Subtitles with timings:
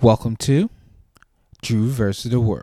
[0.00, 0.70] Welcome to
[1.60, 2.62] Drew versus the World.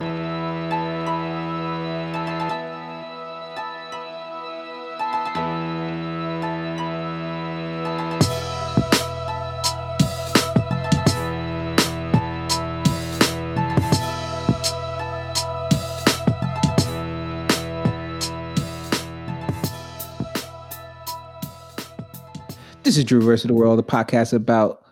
[22.84, 24.85] This is Drew versus the World, a podcast about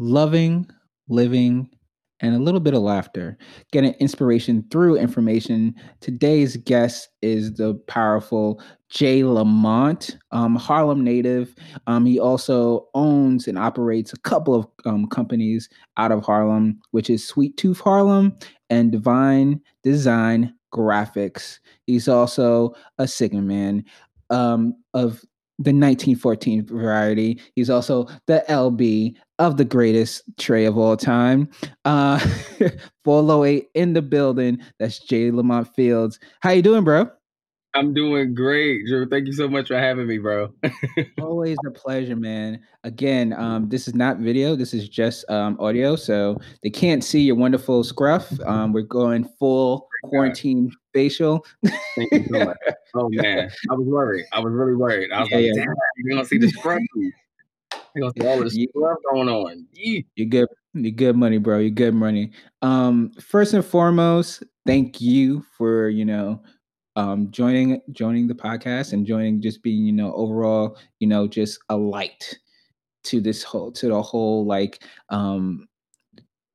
[0.00, 0.66] loving,
[1.08, 1.68] living,
[2.22, 3.38] and a little bit of laughter,
[3.72, 5.74] getting inspiration through information.
[6.00, 11.54] Today's guest is the powerful Jay Lamont, um, Harlem native.
[11.86, 17.08] Um, he also owns and operates a couple of um, companies out of Harlem, which
[17.08, 18.36] is Sweet Tooth Harlem
[18.68, 21.58] and Divine Design Graphics.
[21.86, 23.84] He's also a Sigma man
[24.28, 25.24] um, of
[25.60, 27.38] the 1914 variety.
[27.54, 31.48] He's also the LB of the greatest Trey of all time.
[31.84, 32.18] Uh
[33.04, 34.60] 408 in the building.
[34.78, 36.20] That's Jay Lamont Fields.
[36.40, 37.10] How you doing, bro?
[37.72, 39.08] I'm doing great, Drew.
[39.08, 40.52] Thank you so much for having me, bro.
[41.20, 42.60] Always a pleasure, man.
[42.82, 44.56] Again, um, this is not video.
[44.56, 48.28] This is just um, audio, so they can't see your wonderful scruff.
[48.44, 51.46] Um, we're going full quarantine facial.
[51.94, 52.56] Thank you so much.
[52.96, 54.24] Oh man, I was worried.
[54.32, 55.12] I was really worried.
[55.12, 55.52] I was Yeah, like, yeah.
[55.64, 56.80] damn, you're gonna see the scrub.
[57.94, 59.66] You're gonna see all this stuff going on.
[59.72, 60.48] You're good.
[60.74, 61.58] You're good money, bro.
[61.58, 62.32] You're good money.
[62.62, 66.42] Um, first and foremost, thank you for you know
[66.96, 71.58] um joining joining the podcast and joining just being you know overall you know just
[71.68, 72.38] a light
[73.04, 75.68] to this whole to the whole like um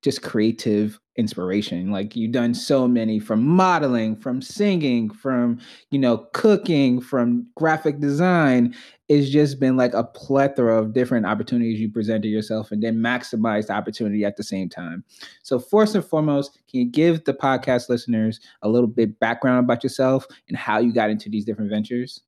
[0.04, 1.92] just creative inspiration.
[1.92, 5.60] Like you've done so many from modeling from singing from
[5.92, 8.76] you know cooking from graphic design.
[9.08, 13.68] It's just been like a plethora of different opportunities you presented yourself and then maximize
[13.68, 15.04] the opportunity at the same time.
[15.44, 19.84] So first and foremost can you give the podcast listeners a little bit background about
[19.84, 22.22] yourself and how you got into these different ventures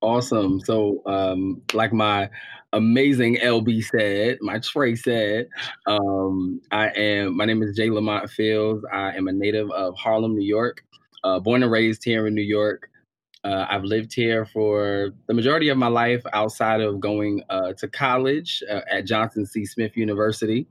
[0.00, 0.60] Awesome.
[0.60, 2.30] So, um, like my
[2.72, 5.48] amazing LB said, my Trey said,
[5.86, 7.36] um, I am.
[7.36, 8.84] My name is Jay Lamont Fields.
[8.92, 10.84] I am a native of Harlem, New York.
[11.24, 12.88] Uh, born and raised here in New York.
[13.42, 17.88] Uh, I've lived here for the majority of my life outside of going uh, to
[17.88, 19.64] college uh, at Johnson C.
[19.64, 20.66] Smith University.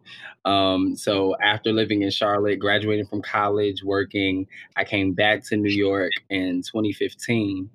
[0.46, 5.72] Um, so after living in Charlotte, graduating from college, working, I came back to New
[5.72, 7.70] York in 2015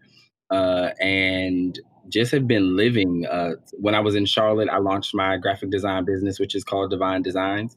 [0.52, 3.26] uh, and just have been living.
[3.30, 6.90] Uh, when I was in Charlotte, I launched my graphic design business, which is called
[6.90, 7.74] Divine Designs,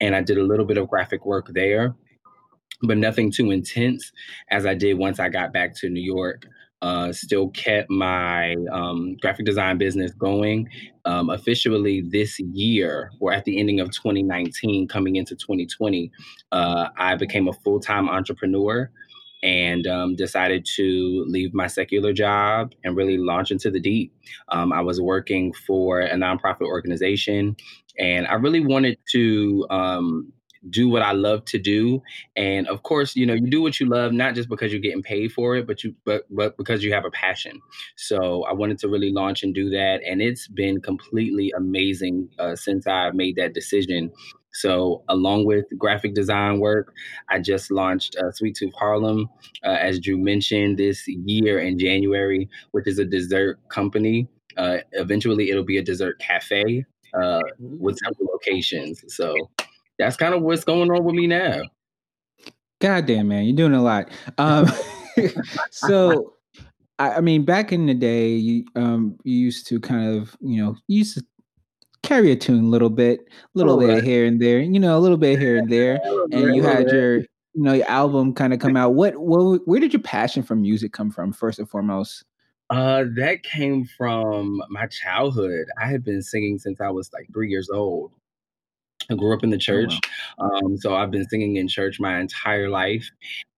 [0.00, 1.94] and I did a little bit of graphic work there,
[2.82, 4.12] but nothing too intense
[4.50, 6.46] as I did once I got back to New York.
[6.80, 10.68] Uh, still kept my um, graphic design business going.
[11.06, 16.12] Um, officially this year, or at the ending of 2019, coming into 2020,
[16.52, 18.88] uh, I became a full time entrepreneur
[19.42, 24.12] and um, decided to leave my secular job and really launch into the deep.
[24.48, 27.56] Um, I was working for a nonprofit organization,
[27.98, 30.32] and I really wanted to um,
[30.70, 32.02] do what I love to do.
[32.36, 35.02] And of course, you know, you do what you love not just because you're getting
[35.02, 37.60] paid for it, but you but but because you have a passion.
[37.96, 42.56] So I wanted to really launch and do that, and it's been completely amazing uh,
[42.56, 44.10] since I made that decision.
[44.52, 46.92] So, along with graphic design work,
[47.28, 49.28] I just launched uh, Sweet Tooth Harlem,
[49.64, 54.28] uh, as Drew mentioned, this year in January, which is a dessert company.
[54.56, 59.04] Uh, eventually, it'll be a dessert cafe uh, with several locations.
[59.14, 59.34] So
[59.98, 61.62] that's kind of what's going on with me now.
[62.80, 64.10] God damn, man, you're doing a lot.
[64.38, 64.66] Um,
[65.70, 66.34] so,
[66.98, 70.62] I, I mean, back in the day, you um, you used to kind of, you
[70.62, 71.24] know, you used to
[72.02, 74.04] carry a tune a little bit, a little Little bit bit.
[74.04, 76.00] here and there, you know, a little bit here and there,
[76.32, 78.94] and you had your, you know, your album kind of come out.
[78.94, 82.24] What, what, where did your passion for music come from, first and foremost?
[82.70, 85.66] Uh, that came from my childhood.
[85.80, 88.12] I had been singing since I was like three years old.
[89.10, 89.98] I grew up in the church,
[90.38, 93.08] um, so I've been singing in church my entire life,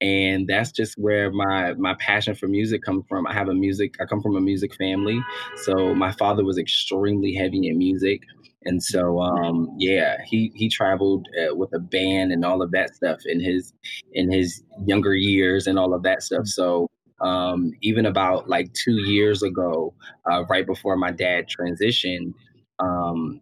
[0.01, 3.27] and that's just where my my passion for music comes from.
[3.27, 3.97] I have a music.
[4.01, 5.21] I come from a music family,
[5.65, 8.23] so my father was extremely heavy in music,
[8.65, 12.95] and so um, yeah, he he traveled uh, with a band and all of that
[12.95, 13.73] stuff in his
[14.13, 16.47] in his younger years and all of that stuff.
[16.47, 16.87] So
[17.21, 19.95] um, even about like two years ago,
[20.31, 22.35] uh, right before my dad transitioned,
[22.79, 23.41] um,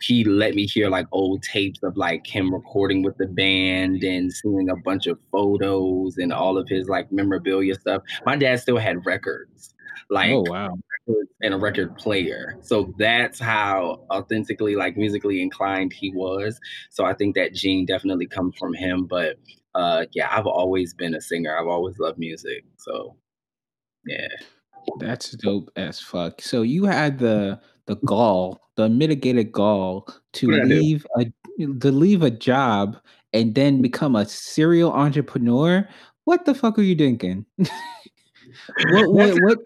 [0.00, 4.32] he let me hear like old tapes of like him recording with the band and
[4.32, 8.02] seeing a bunch of photos and all of his like memorabilia stuff.
[8.24, 9.74] My dad still had records.
[10.10, 10.74] Like oh wow,
[11.40, 12.58] and a record player.
[12.60, 16.60] So that's how authentically, like musically inclined he was.
[16.90, 19.06] So I think that gene definitely comes from him.
[19.06, 19.36] But
[19.74, 21.56] uh, yeah, I've always been a singer.
[21.56, 22.64] I've always loved music.
[22.76, 23.16] So
[24.06, 24.28] yeah.
[24.98, 26.42] That's dope as fuck.
[26.42, 31.26] So you had the the gall, the mitigated gall to leave a
[31.58, 32.96] to leave a job
[33.32, 35.88] and then become a serial entrepreneur.
[36.24, 37.44] What the fuck are you thinking?
[37.56, 39.58] what what what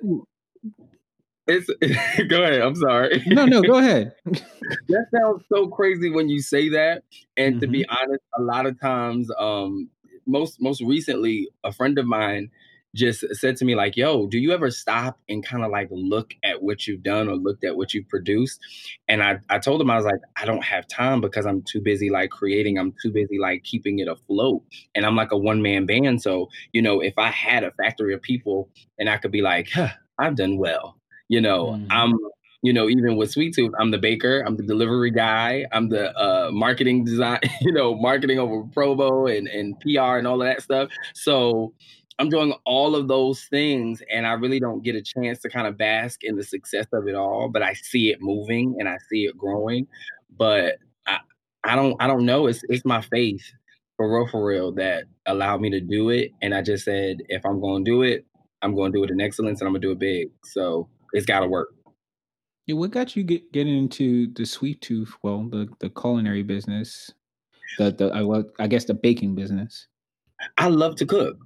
[1.47, 1.71] it's
[2.29, 2.61] go ahead.
[2.61, 3.23] I'm sorry.
[3.27, 4.13] No, no, go ahead.
[4.25, 7.05] that sounds so crazy when you say that.
[7.37, 7.61] And mm-hmm.
[7.61, 7.97] to be mm-hmm.
[7.97, 9.89] honest, a lot of times, um,
[10.27, 12.51] most most recently, a friend of mine
[12.97, 16.35] just said to me like, "Yo, do you ever stop and kind of like look
[16.43, 18.59] at what you've done or looked at what you've produced?"
[19.07, 21.81] And I I told him I was like, "I don't have time because I'm too
[21.81, 22.79] busy like creating.
[22.79, 24.63] I'm too busy like keeping it afloat.
[24.95, 28.15] And I'm like a one man band, so you know, if I had a factory
[28.15, 30.97] of people and I could be like, huh, I've done well.
[31.29, 31.87] You know, mm-hmm.
[31.91, 32.19] I'm
[32.63, 36.13] you know, even with Sweet Tooth, I'm the baker, I'm the delivery guy, I'm the
[36.19, 40.63] uh, marketing design, you know, marketing over promo and, and PR and all of that
[40.63, 40.89] stuff.
[41.15, 41.75] So
[42.19, 45.67] I'm doing all of those things and I really don't get a chance to kind
[45.67, 48.97] of bask in the success of it all, but I see it moving and I
[49.11, 49.87] see it growing.
[50.37, 50.77] But
[51.07, 51.19] I,
[51.65, 52.47] I don't I don't know.
[52.47, 53.43] It's it's my faith
[53.97, 56.33] for real for real that allowed me to do it.
[56.41, 58.25] And I just said, if I'm gonna do it,
[58.63, 60.31] I'm gonna do it in excellence and I'm gonna do it big.
[60.45, 61.69] So it's gotta work.
[62.67, 65.15] Yeah, what got you get, getting into the sweet tooth?
[65.23, 67.13] Well, the the culinary business,
[67.79, 69.87] the the I, I guess the baking business.
[70.59, 71.37] I love to cook.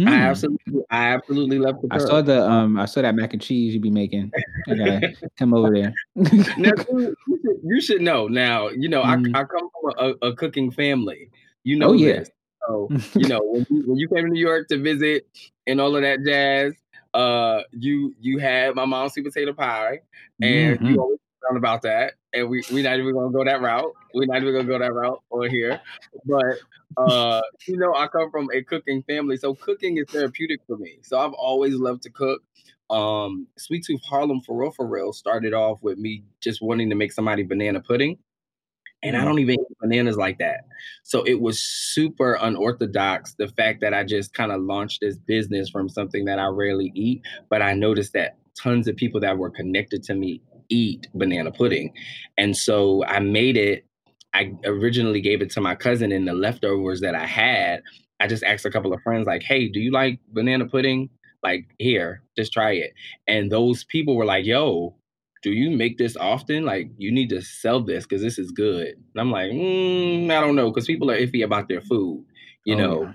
[0.00, 0.08] Mm.
[0.08, 1.88] I absolutely, I absolutely love the.
[1.90, 4.30] I saw the um, I saw that mac and cheese you be making.
[4.68, 5.92] I gotta come over there.
[6.14, 8.26] now, you, should, you, should, know.
[8.26, 9.34] Now, you know, mm.
[9.34, 11.30] I, I come from a, a, cooking family.
[11.64, 12.20] You know oh, yeah.
[12.20, 12.30] this.
[12.66, 15.26] So, you know, when you, when you came to New York to visit
[15.66, 16.72] and all of that jazz,
[17.12, 20.00] uh, you you had my mom's sweet potato pie,
[20.40, 20.86] and mm-hmm.
[20.86, 22.14] you always talking about that.
[22.32, 23.92] And we we're not even gonna go that route.
[24.14, 25.80] We're not even gonna go that route on here.
[26.24, 26.58] But
[26.96, 30.98] uh, you know, I come from a cooking family, so cooking is therapeutic for me.
[31.02, 32.42] So I've always loved to cook.
[32.88, 36.96] Um, Sweet Tooth Harlem for real for real started off with me just wanting to
[36.96, 38.18] make somebody banana pudding.
[39.02, 39.24] And I mm.
[39.24, 40.64] don't even eat bananas like that.
[41.04, 45.70] So it was super unorthodox the fact that I just kind of launched this business
[45.70, 47.22] from something that I rarely eat.
[47.48, 51.92] But I noticed that tons of people that were connected to me eat banana pudding.
[52.38, 53.84] And so I made it.
[54.32, 57.82] I originally gave it to my cousin, and the leftovers that I had,
[58.20, 61.10] I just asked a couple of friends, like, hey, do you like banana pudding?
[61.42, 62.92] Like, here, just try it.
[63.26, 64.94] And those people were like, yo,
[65.42, 66.64] do you make this often?
[66.64, 68.88] Like, you need to sell this because this is good.
[68.88, 72.24] And I'm like, mm, I don't know, because people are iffy about their food,
[72.64, 73.02] you oh, know.
[73.02, 73.12] Yeah.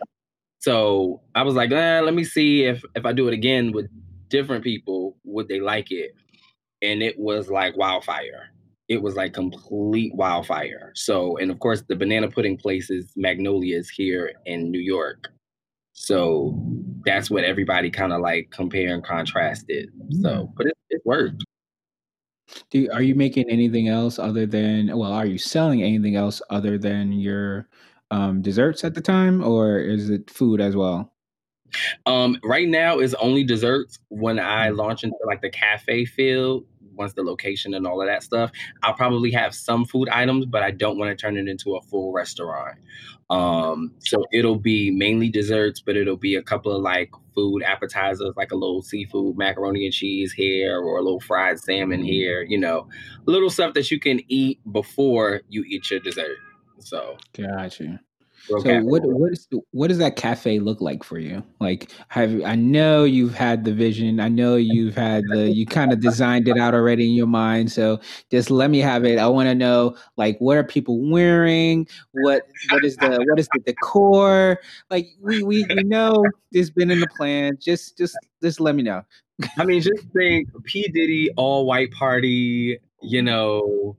[0.59, 3.87] So I was like, eh, let me see if if I do it again with
[4.29, 6.15] different people, would they like it?
[6.81, 8.49] And it was like wildfire.
[8.87, 10.91] It was like complete wildfire.
[10.93, 15.29] So, and of course, the banana pudding place is Magnolia's here in New York.
[15.93, 16.61] So
[17.05, 19.89] that's what everybody kind of like compare and contrasted.
[20.21, 20.53] So, mm.
[20.55, 21.43] but it, it worked.
[22.69, 26.41] Do you, are you making anything else other than well, are you selling anything else
[26.49, 27.67] other than your
[28.11, 31.14] um, desserts at the time, or is it food as well?
[32.05, 33.99] Um, right now is only desserts.
[34.09, 34.77] When I mm.
[34.77, 38.51] launch into like the cafe field, once the location and all of that stuff,
[38.83, 41.81] I'll probably have some food items, but I don't want to turn it into a
[41.81, 42.77] full restaurant.
[43.29, 48.33] Um, so it'll be mainly desserts, but it'll be a couple of like food appetizers,
[48.35, 52.43] like a little seafood macaroni and cheese here, or a little fried salmon here.
[52.43, 52.87] You know,
[53.25, 56.37] little stuff that you can eat before you eat your dessert.
[56.79, 57.17] So,
[58.47, 61.43] so what what is what does that cafe look like for you?
[61.59, 64.19] Like have I know you've had the vision.
[64.19, 67.71] I know you've had the you kind of designed it out already in your mind.
[67.71, 67.99] So
[68.29, 69.17] just let me have it.
[69.17, 71.87] I want to know like what are people wearing?
[72.11, 74.59] What what is the what is the decor?
[74.89, 77.57] Like we we, we know it's been in the plan.
[77.59, 79.03] Just just just let me know.
[79.57, 82.79] I mean, just think P Diddy all white party.
[83.01, 83.97] You know,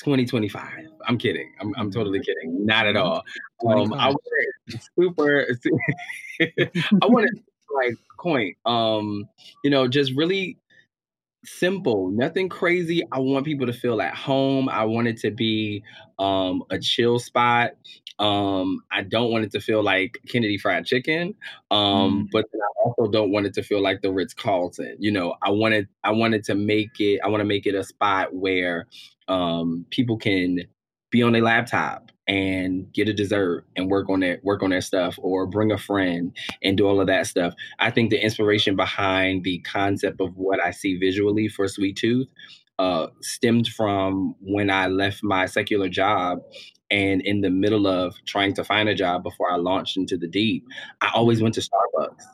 [0.00, 0.88] 2025.
[1.06, 1.52] I'm kidding.
[1.60, 2.64] I'm, I'm totally kidding.
[2.64, 3.22] Not at all.
[3.66, 4.18] Um, I want
[4.68, 5.46] it super.
[6.40, 7.42] I want to
[7.74, 8.56] like point.
[8.64, 9.28] Um,
[9.62, 10.58] you know, just really
[11.44, 13.02] simple, nothing crazy.
[13.12, 14.68] I want people to feel at home.
[14.68, 15.82] I want it to be
[16.18, 17.72] um, a chill spot.
[18.18, 21.34] Um, I don't want it to feel like Kennedy Fried Chicken,
[21.70, 22.28] um, mm.
[22.30, 24.96] but I also don't want it to feel like the Ritz Carlton.
[24.98, 27.20] You know, I wanted I wanted to make it.
[27.24, 28.86] I want to make it a spot where
[29.30, 30.60] um, people can
[31.10, 34.80] be on a laptop and get a dessert and work on it, work on their
[34.80, 37.54] stuff, or bring a friend and do all of that stuff.
[37.78, 42.28] I think the inspiration behind the concept of what I see visually for Sweet Tooth
[42.78, 46.40] uh, stemmed from when I left my secular job
[46.90, 50.28] and in the middle of trying to find a job before I launched into the
[50.28, 50.66] deep,
[51.00, 52.24] I always went to Starbucks.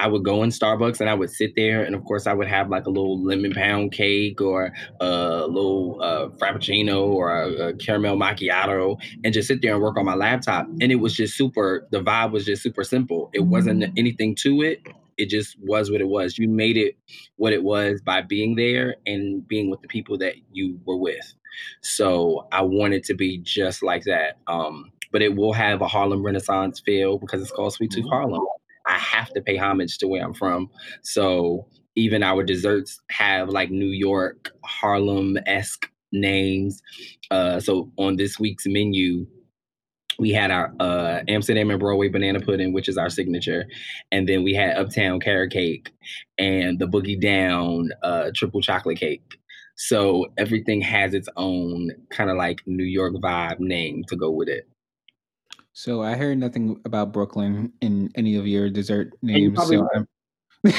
[0.00, 2.48] I would go in Starbucks and I would sit there, and of course, I would
[2.48, 7.74] have like a little lemon pound cake or a little uh, frappuccino or a, a,
[7.74, 10.66] caramel macchiato, and just sit there and work on my laptop.
[10.80, 11.86] And it was just super.
[11.90, 13.28] The vibe was just super simple.
[13.34, 14.80] It wasn't anything to it.
[15.18, 16.38] It just was what it was.
[16.38, 16.96] You made it
[17.36, 21.34] what it was by being there and being with the people that you were with.
[21.82, 24.38] So I wanted to be just like that.
[24.46, 28.14] Um, but it will have a Harlem Renaissance feel because it's called Sweet Tooth mm-hmm.
[28.14, 28.46] Harlem.
[28.90, 30.68] I have to pay homage to where I'm from.
[31.02, 36.82] So even our desserts have like New York, Harlem esque names.
[37.30, 39.26] Uh, so on this week's menu,
[40.18, 43.64] we had our uh, Amsterdam and Broadway banana pudding, which is our signature,
[44.12, 45.90] and then we had Uptown carrot cake
[46.36, 49.22] and the Boogie Down uh, triple chocolate cake.
[49.76, 54.48] So everything has its own kind of like New York vibe name to go with
[54.48, 54.68] it.
[55.72, 59.58] So I heard nothing about Brooklyn in any of your dessert names.
[59.68, 60.08] So I'm...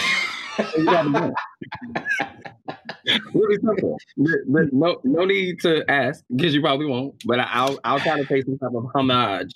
[3.34, 3.98] really simple.
[4.18, 7.16] No, no need to ask because you probably won't.
[7.26, 9.54] But I'll I'll try to pay some type of homage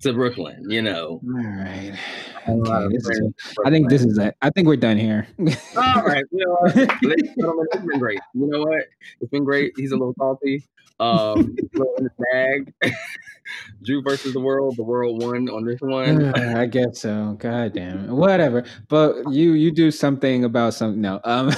[0.00, 0.70] to Brooklyn.
[0.70, 1.20] You know.
[1.22, 1.92] All right.
[2.48, 3.32] Okay, is,
[3.64, 4.34] I think this is it.
[4.40, 5.26] I think we're done here.
[5.76, 6.24] All right.
[6.30, 6.76] You know what?
[7.02, 8.20] Ladies and gentlemen, it's been great.
[8.34, 8.84] You know what?
[9.20, 9.72] It's been great.
[9.76, 10.64] He's a little salty.
[11.00, 11.40] Um,
[11.74, 12.74] in the bag.
[13.82, 14.76] Drew versus the world.
[14.76, 16.34] The world won on this one.
[16.36, 17.36] I guess so.
[17.38, 18.12] God damn it.
[18.12, 18.64] Whatever.
[18.88, 21.00] But you you do something about something.
[21.00, 21.20] No.
[21.24, 21.52] Um.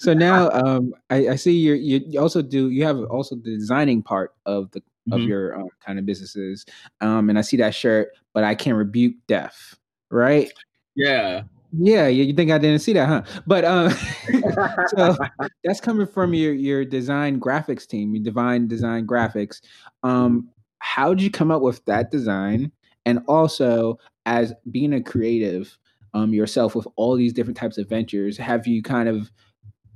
[0.00, 4.02] so now um I, I see you you also do you have also the designing
[4.02, 4.82] part of the
[5.12, 5.28] of mm-hmm.
[5.28, 6.64] your um, kind of businesses.
[7.00, 9.76] Um, and I see that shirt, but I can't rebuke death
[10.10, 10.52] right?
[10.94, 11.42] Yeah.
[11.78, 13.22] Yeah, you think I didn't see that, huh?
[13.46, 13.90] But um,
[14.88, 15.16] so
[15.64, 19.60] that's coming from your your design graphics team, your Divine Design Graphics.
[20.02, 20.48] Um,
[20.80, 22.72] how did you come up with that design?
[23.06, 25.78] And also, as being a creative
[26.12, 29.30] um, yourself with all these different types of ventures, have you kind of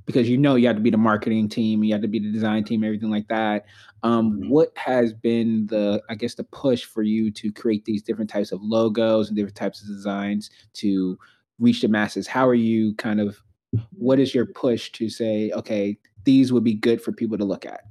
[0.05, 2.31] because you know you have to be the marketing team, you have to be the
[2.31, 3.65] design team, everything like that.
[4.03, 4.49] Um, mm-hmm.
[4.49, 8.51] What has been the, I guess, the push for you to create these different types
[8.51, 11.17] of logos and different types of designs to
[11.59, 12.27] reach the masses?
[12.27, 13.37] How are you kind of,
[13.97, 17.65] what is your push to say, okay, these would be good for people to look
[17.65, 17.81] at?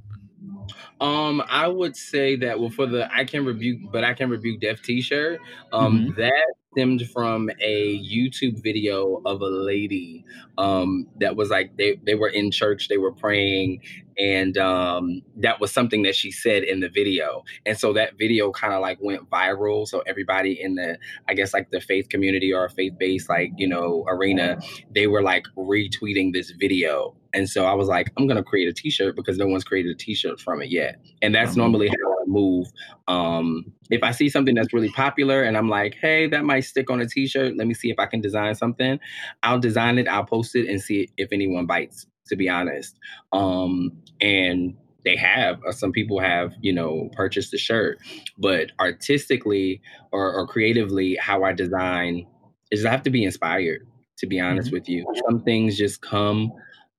[1.00, 4.60] Um, I would say that well for the I can rebuke, but I can rebuke
[4.60, 5.40] death T-shirt.
[5.72, 6.20] Um, mm-hmm.
[6.20, 10.24] that stemmed from a YouTube video of a lady
[10.58, 13.80] um, that was like they, they were in church, they were praying,
[14.18, 17.44] and um, that was something that she said in the video.
[17.64, 19.86] And so that video kind of like went viral.
[19.86, 23.68] So everybody in the, I guess like the faith community or faith based like you
[23.68, 24.58] know arena,
[24.94, 27.16] they were like retweeting this video.
[27.32, 29.98] And so I was like, I'm gonna create a T-shirt because no one's created a
[29.98, 31.00] T-shirt from it yet.
[31.22, 31.60] And that's mm-hmm.
[31.60, 32.66] normally how move.
[33.08, 36.90] Um, if I see something that's really popular and I'm like, hey, that might stick
[36.90, 37.56] on a T-shirt.
[37.56, 38.98] Let me see if I can design something.
[39.42, 40.08] I'll design it.
[40.08, 42.98] I'll post it and see if anyone bites to be honest.
[43.32, 44.74] Um, and
[45.04, 47.98] they have uh, some people have you know purchased the shirt
[48.38, 49.80] but artistically
[50.12, 52.26] or, or, creatively how i design
[52.70, 53.86] is i have to be inspired
[54.16, 54.76] to be honest mm-hmm.
[54.76, 56.50] with you some things just come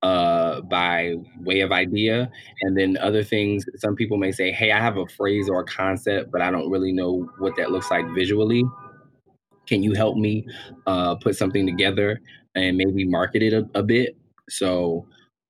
[0.02, 2.30] uh, by way of idea
[2.62, 5.64] and then other things some people may say hey i have a phrase or a
[5.64, 8.62] concept but i don't really know what that looks like visually
[9.66, 10.46] can you help me
[10.86, 12.20] uh, put something together
[12.54, 14.16] and maybe market it a, a bit
[14.48, 15.06] so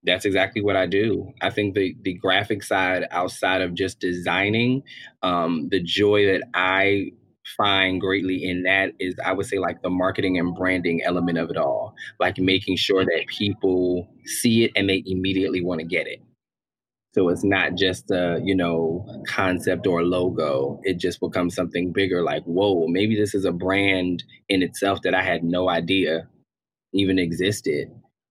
[0.06, 1.32] that's exactly what I do.
[1.42, 4.84] I think the the graphic side, outside of just designing,
[5.22, 7.10] um, the joy that I
[7.56, 11.50] find greatly in that is I would say like the marketing and branding element of
[11.50, 16.06] it all, like making sure that people see it and they immediately want to get
[16.06, 16.20] it.
[17.14, 20.80] So it's not just a you know concept or logo.
[20.84, 22.22] It just becomes something bigger.
[22.22, 26.28] Like whoa, maybe this is a brand in itself that I had no idea
[26.92, 27.90] even existed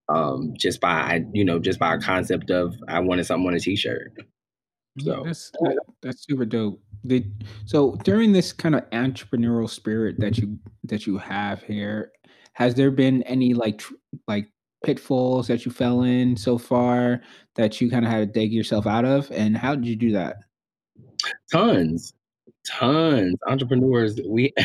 [0.10, 3.60] um, just by you know just by a concept of I wanted something on a
[3.60, 4.14] t-shirt.
[5.00, 5.52] So yeah, that's
[6.02, 6.80] that's super dope.
[7.08, 12.12] Did, so during this kind of entrepreneurial spirit that you that you have here,
[12.54, 13.94] has there been any like tr-
[14.28, 14.48] like
[14.84, 17.22] pitfalls that you fell in so far
[17.56, 20.12] that you kind of had to dig yourself out of, and how did you do
[20.14, 20.38] that?
[21.52, 22.14] Tons,
[22.66, 23.36] tons.
[23.48, 24.54] Entrepreneurs we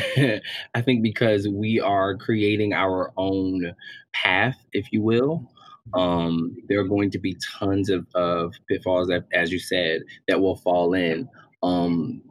[0.75, 3.75] i think because we are creating our own
[4.12, 5.50] path if you will
[5.94, 10.40] um there are going to be tons of, of pitfalls that as you said that
[10.40, 11.28] will fall in.
[11.62, 12.23] Um,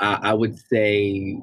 [0.00, 1.40] I, I would say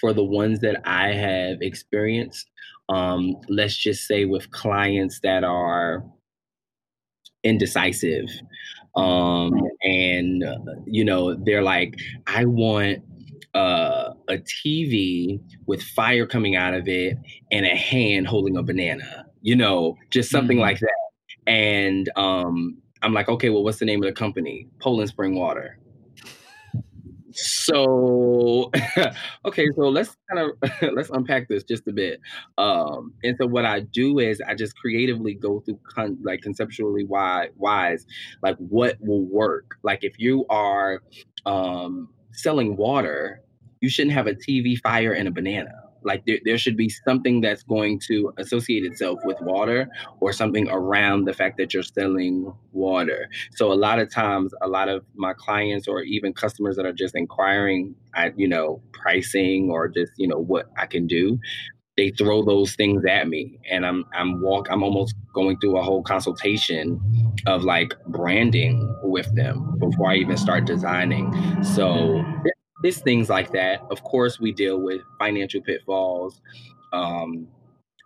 [0.00, 2.48] for the ones that I have experienced,
[2.88, 6.04] um, let's just say with clients that are
[7.42, 8.28] indecisive
[8.96, 11.94] um, and uh, you know they're like
[12.26, 12.98] i want
[13.54, 17.16] uh, a tv with fire coming out of it
[17.50, 20.62] and a hand holding a banana you know just something mm-hmm.
[20.62, 20.90] like that.
[21.46, 24.68] And um, i'm like okay well what's the name of the company?
[24.80, 25.78] Poland spring water
[27.42, 28.70] so
[29.46, 32.20] okay so let's kind of let's unpack this just a bit.
[32.58, 37.04] Um and so what i do is i just creatively go through con- like conceptually
[37.04, 38.06] why wise
[38.42, 39.76] like what will work.
[39.82, 41.02] Like if you are
[41.46, 43.42] um selling water
[43.80, 47.40] you shouldn't have a tv fire and a banana like there, there should be something
[47.40, 49.88] that's going to associate itself with water
[50.20, 53.28] or something around the fact that you're selling water.
[53.54, 56.92] So a lot of times a lot of my clients or even customers that are
[56.92, 61.38] just inquiring at you know pricing or just you know what i can do
[61.96, 63.58] they throw those things at me.
[63.70, 67.00] And i'm i'm walk i'm almost going through a whole consultation
[67.46, 71.32] of like branding with them before i even start designing.
[71.62, 72.24] So
[72.82, 73.80] it's things like that.
[73.90, 76.40] Of course, we deal with financial pitfalls
[76.92, 77.46] um,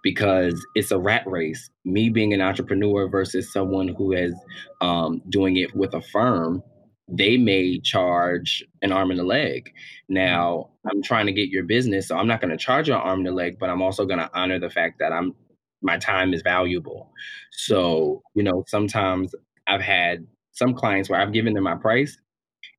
[0.03, 1.71] because it's a rat race.
[1.85, 4.35] Me being an entrepreneur versus someone who is
[4.81, 6.63] um, doing it with a firm,
[7.09, 9.73] they may charge an arm and a leg.
[10.09, 13.01] Now, I'm trying to get your business, so I'm not going to charge you an
[13.01, 15.35] arm and a leg, but I'm also going to honor the fact that I'm
[15.83, 17.13] my time is valuable.
[17.53, 19.35] So, you know, sometimes
[19.67, 22.17] I've had some clients where I've given them my price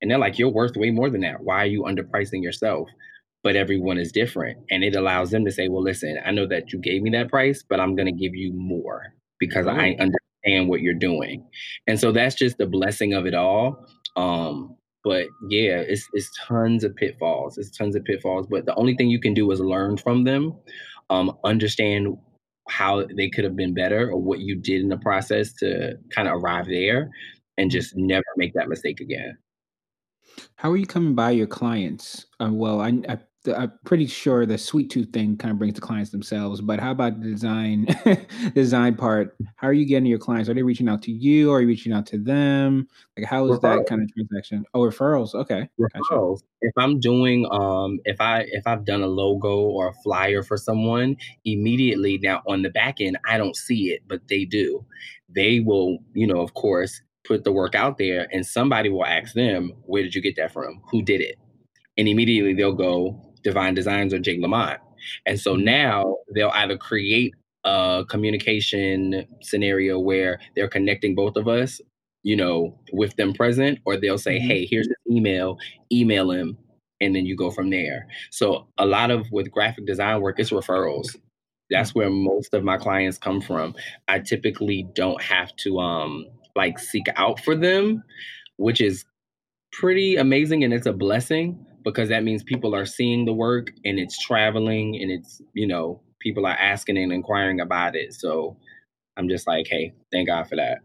[0.06, 1.42] and they're like, you're worth way more than that.
[1.42, 2.88] Why are you underpricing yourself?
[3.42, 4.60] But everyone is different.
[4.70, 7.32] And it allows them to say, well, listen, I know that you gave me that
[7.32, 9.02] price, but I'm going to give you more
[9.40, 11.44] because I understand what you're doing.
[11.88, 13.84] And so that's just the blessing of it all.
[14.16, 17.58] Um, but yeah, it's, it's tons of pitfalls.
[17.58, 18.46] It's tons of pitfalls.
[18.46, 20.54] But the only thing you can do is learn from them,
[21.10, 22.16] um, understand
[22.70, 26.28] how they could have been better or what you did in the process to kind
[26.28, 27.10] of arrive there
[27.58, 29.36] and just never make that mistake again.
[30.56, 32.26] How are you coming by your clients?
[32.40, 33.18] Uh, well, I, I
[33.54, 36.92] I'm pretty sure the sweet tooth thing kind of brings the clients themselves, but how
[36.92, 37.88] about the design
[38.56, 39.36] design part?
[39.56, 40.50] How are you getting your clients?
[40.50, 42.88] Are they reaching out to you or are you reaching out to them?
[43.18, 43.62] Like how is referrals.
[43.62, 44.66] that kind of transaction?
[44.74, 45.34] Oh, referrals.
[45.36, 45.70] Okay.
[45.80, 46.10] Referrals.
[46.10, 46.44] Gotcha.
[46.62, 50.58] If I'm doing um if I if I've done a logo or a flyer for
[50.58, 54.86] someone, immediately now on the back end, I don't see it, but they do.
[55.30, 59.34] They will, you know, of course, put the work out there and somebody will ask
[59.34, 60.82] them, where did you get that from?
[60.92, 61.38] Who did it?
[61.98, 64.80] And immediately they'll go Divine Designs or Jay Lamont.
[65.26, 67.34] And so now they'll either create
[67.64, 71.82] a communication scenario where they're connecting both of us,
[72.24, 74.48] you know, with them present, or they'll say, mm-hmm.
[74.48, 75.58] hey, here's an email,
[75.92, 76.58] email him,
[77.02, 78.08] and then you go from there.
[78.32, 81.16] So a lot of with graphic design work, it's referrals.
[81.70, 83.76] That's where most of my clients come from.
[84.08, 88.04] I typically don't have to um like seek out for them,
[88.58, 89.06] which is
[89.72, 94.00] pretty amazing and it's a blessing because that means people are seeing the work and
[94.00, 98.14] it's traveling and it's, you know, people are asking and inquiring about it.
[98.14, 98.58] So
[99.18, 100.80] I'm just like, hey, thank God for that.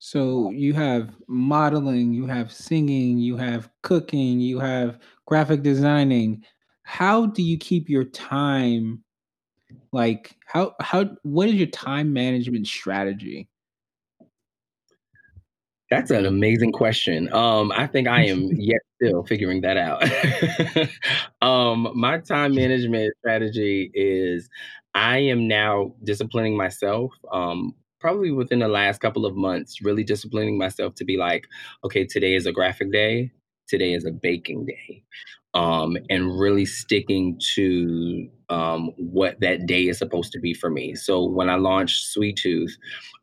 [0.00, 6.44] So you have modeling, you have singing, you have cooking, you have graphic designing.
[6.84, 9.04] How do you keep your time
[9.92, 13.48] like how how what is your time management strategy?
[15.90, 17.32] That's an amazing question.
[17.32, 20.02] Um, I think I am yet still figuring that out.
[21.42, 24.48] um, my time management strategy is
[24.94, 27.12] I am now disciplining myself.
[27.32, 31.46] Um, probably within the last couple of months, really disciplining myself to be like,
[31.84, 33.32] okay, today is a graphic day,
[33.66, 35.04] today is a baking day
[35.54, 40.94] um, and really sticking to um, what that day is supposed to be for me.
[40.94, 42.76] So when I launched Sweet Tooth,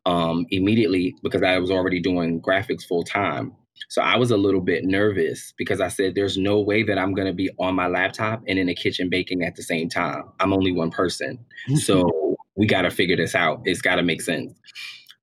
[0.04, 3.52] um, immediately because I was already doing graphics full time.
[3.88, 7.14] So I was a little bit nervous because I said, there's no way that I'm
[7.14, 10.24] going to be on my laptop and in the kitchen baking at the same time.
[10.40, 11.38] I'm only one person.
[11.76, 13.60] so we got to figure this out.
[13.64, 14.52] It's got to make sense.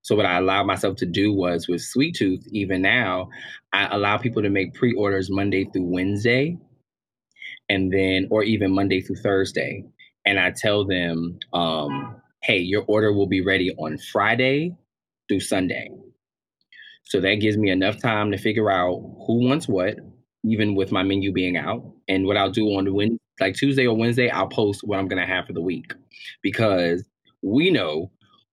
[0.01, 3.29] So what I allowed myself to do was with Sweet Tooth, even now,
[3.71, 6.57] I allow people to make pre-orders Monday through Wednesday
[7.69, 9.83] and then or even Monday through Thursday.
[10.25, 14.75] And I tell them, um, hey, your order will be ready on Friday
[15.27, 15.89] through Sunday.
[17.03, 18.95] So that gives me enough time to figure out
[19.27, 19.97] who wants what,
[20.45, 21.83] even with my menu being out.
[22.07, 25.07] And what I'll do on the Wednesday, like Tuesday or Wednesday, I'll post what I'm
[25.07, 25.93] gonna have for the week.
[26.41, 27.03] Because
[27.41, 28.11] we know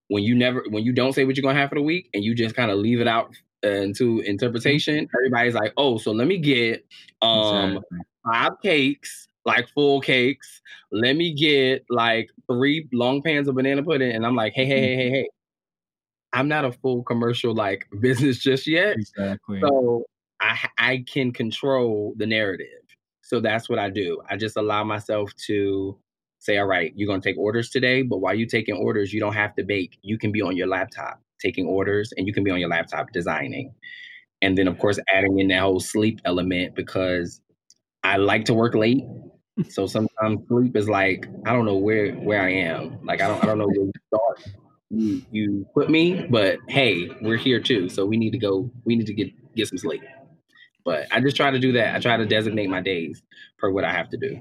[0.09, 2.25] when you never when you don't say what you're gonna have for the week and
[2.25, 6.39] you just kind of leave it out into interpretation, everybody's like, oh, so let me
[6.39, 6.85] get
[7.23, 7.99] um exactly.
[8.25, 10.61] Five cakes, like full cakes.
[10.93, 14.15] Let me get like three long pans of banana pudding.
[14.15, 15.29] And I'm like, hey, hey, hey, hey, hey.
[16.33, 18.97] I'm not a full commercial like business just yet.
[18.97, 19.61] Exactly.
[19.61, 20.05] So
[20.41, 22.67] I I can control the narrative.
[23.23, 24.21] So that's what I do.
[24.29, 25.97] I just allow myself to
[26.39, 29.35] say, all right, you're gonna take orders today, but while you're taking orders, you don't
[29.35, 29.99] have to bake.
[30.03, 33.13] You can be on your laptop taking orders and you can be on your laptop
[33.13, 33.73] designing.
[34.43, 37.41] And then of course adding in that whole sleep element because
[38.03, 39.05] I like to work late.
[39.69, 42.99] So sometimes sleep is like, I don't know where where I am.
[43.05, 44.57] Like I don't I don't know where you start.
[44.89, 47.91] You you put me, but hey, we're here too.
[47.91, 50.01] So we need to go, we need to get get some sleep.
[50.85, 51.95] But I just try to do that.
[51.95, 53.23] I try to designate my days
[53.59, 54.41] per what I have to do.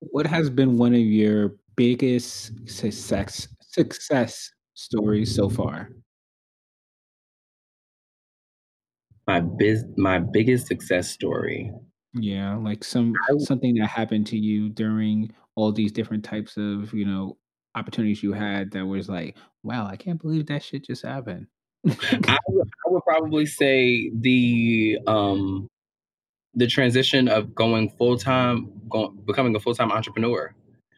[0.00, 5.90] What has been one of your biggest success success stories so far?
[9.26, 11.70] My biz my biggest success story.
[12.14, 17.04] Yeah, like some something that happened to you during all these different types of, you
[17.04, 17.36] know,
[17.74, 21.46] opportunities you had that was like, wow, I can't believe that shit just happened.
[21.86, 21.90] I,
[22.48, 25.68] would, I would probably say the um
[26.54, 30.54] the transition of going full time, going, becoming a full time entrepreneur.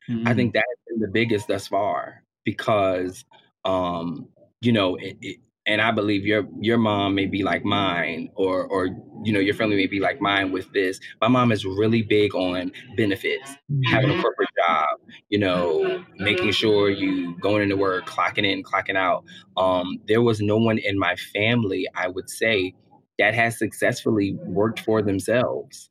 [0.09, 0.29] Mm-hmm.
[0.29, 3.25] I think that's been the biggest thus far because
[3.65, 4.29] um,
[4.61, 8.67] you know, it, it, and I believe your your mom may be like mine, or
[8.67, 8.89] or
[9.25, 11.01] you know, your family may be like mine with this.
[11.21, 13.51] My mom is really big on benefits,
[13.87, 14.23] having a mm-hmm.
[14.23, 14.87] corporate job,
[15.29, 19.25] you know, making sure you going into work, clocking in, clocking out.
[19.57, 22.75] Um, there was no one in my family, I would say,
[23.19, 25.91] that has successfully worked for themselves.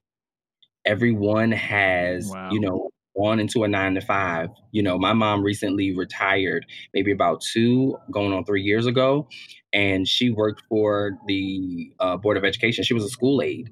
[0.86, 2.50] Everyone has, wow.
[2.52, 4.50] you know, on into a nine to five.
[4.72, 9.28] You know, my mom recently retired, maybe about two, going on three years ago,
[9.74, 12.84] and she worked for the uh, Board of Education.
[12.84, 13.70] She was a school aide.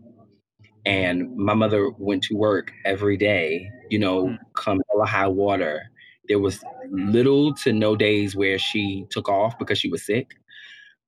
[0.85, 4.37] And my mother went to work every day, you know, mm.
[4.53, 5.83] come hella high water.
[6.27, 10.33] There was little to no days where she took off because she was sick, mm.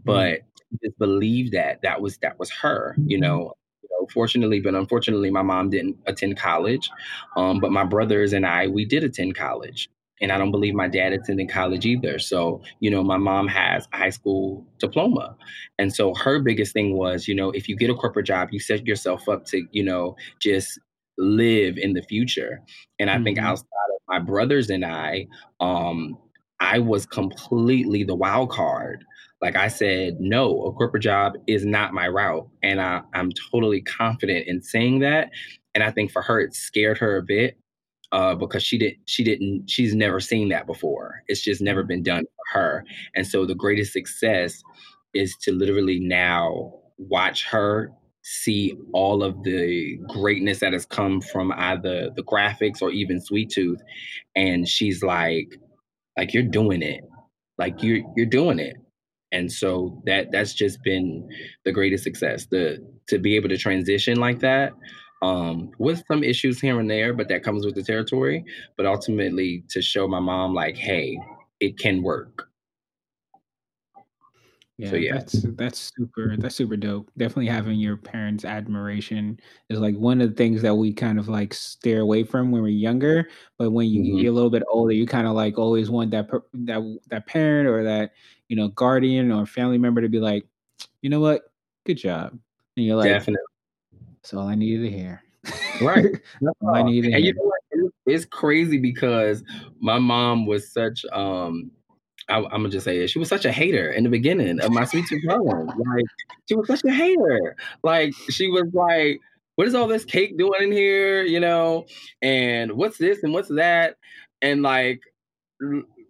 [0.05, 0.43] but mm.
[0.81, 3.53] just believe that that was that was her, you know
[4.11, 6.89] fortunately, but unfortunately, my mom didn't attend college.
[7.35, 9.89] Um, but my brothers and I, we did attend college.
[10.21, 12.19] And I don't believe my dad attended college either.
[12.19, 15.35] So, you know, my mom has a high school diploma.
[15.77, 18.59] And so her biggest thing was, you know, if you get a corporate job, you
[18.59, 20.79] set yourself up to, you know, just
[21.17, 22.61] live in the future.
[22.97, 23.23] And I mm-hmm.
[23.25, 25.27] think outside of my brothers and I,
[25.59, 26.17] um,
[26.59, 29.03] I was completely the wild card.
[29.45, 32.47] Like I said, no, a corporate job is not my route.
[32.63, 35.29] And I, I'm totally confident in saying that.
[35.75, 37.55] And I think for her, it scared her a bit
[38.11, 38.97] uh, because she didn't.
[39.05, 41.21] she didn't she's never seen that before.
[41.27, 42.85] It's just never been done for her.
[43.13, 44.63] And so the greatest success
[45.13, 47.91] is to literally now watch her
[48.23, 53.51] see all of the greatness that has come from either the graphics or even Sweet
[53.51, 53.79] Tooth.
[54.35, 55.55] And she's like,
[56.17, 57.03] like you're doing it.
[57.59, 58.75] Like you're you're doing it
[59.31, 61.27] and so that that's just been
[61.63, 64.73] the greatest success the to be able to transition like that
[65.21, 68.43] um, with some issues here and there but that comes with the territory
[68.77, 71.17] but ultimately to show my mom like hey
[71.59, 72.49] it can work
[74.77, 77.09] yeah, so, yeah, that's that's super that's super dope.
[77.17, 81.29] Definitely having your parents' admiration is like one of the things that we kind of
[81.29, 83.29] like steer away from when we're younger.
[83.57, 84.21] But when you mm-hmm.
[84.21, 87.69] get a little bit older, you kind of like always want that that that parent
[87.69, 88.11] or that
[88.47, 90.45] you know guardian or family member to be like,
[91.01, 91.43] you know what,
[91.85, 92.37] good job,
[92.77, 93.43] and you're like, definitely.
[94.21, 95.21] That's all I needed to hear.
[95.81, 96.03] Right.
[96.41, 97.13] That's all I needed.
[97.13, 97.91] And you know what?
[98.07, 99.43] It's crazy because
[99.79, 101.71] my mom was such um
[102.27, 103.09] I, am gonna just say it.
[103.09, 105.67] She was such a hater in the beginning of my sweet tooth poem.
[105.67, 106.05] Like
[106.49, 107.55] she was such a hater.
[107.83, 109.19] Like she was like,
[109.55, 111.85] "What is all this cake doing in here?" You know,
[112.23, 113.97] and what's this and what's that?
[114.41, 115.01] And like,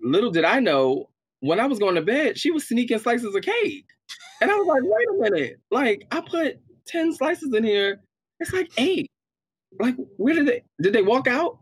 [0.02, 1.10] little did I know,
[1.46, 3.86] when I was going to bed, she was sneaking slices of cake,
[4.42, 5.60] and I was like, "Wait a minute!
[5.72, 8.02] Like I put ten slices in here.
[8.40, 9.10] It's like eight.
[9.80, 10.64] Like where did they?
[10.82, 11.60] Did they walk out?"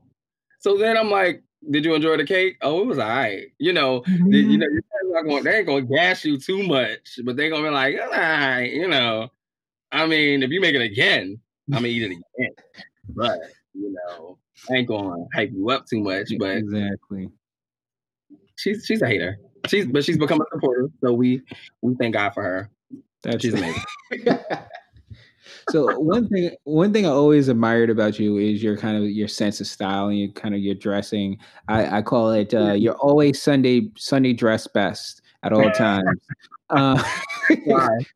[0.59, 2.57] So then I'm like, did you enjoy the cake?
[2.61, 3.47] Oh, it was all right.
[3.57, 4.29] You know, mm-hmm.
[4.29, 4.67] the, you know,
[5.23, 8.71] going, they ain't gonna gas you too much, but they gonna be like, all right,
[8.71, 9.29] you know.
[9.91, 11.39] I mean, if you make it again,
[11.71, 12.05] I'm gonna eat it
[12.37, 12.55] again.
[13.09, 13.39] But
[13.73, 14.37] you know,
[14.69, 16.31] I ain't gonna hype you up too much.
[16.39, 17.29] But exactly,
[18.55, 19.37] she's she's a hater.
[19.67, 21.41] She's but she's become a supporter, so we
[21.81, 22.69] we thank God for her.
[23.23, 23.83] That's she's amazing.
[25.69, 29.27] so one thing one thing I always admired about you is your kind of your
[29.27, 31.37] sense of style and your kind of your dressing.
[31.67, 36.19] I, I call it uh, you're always Sunday Sunday dress best at all times.
[36.69, 37.01] uh,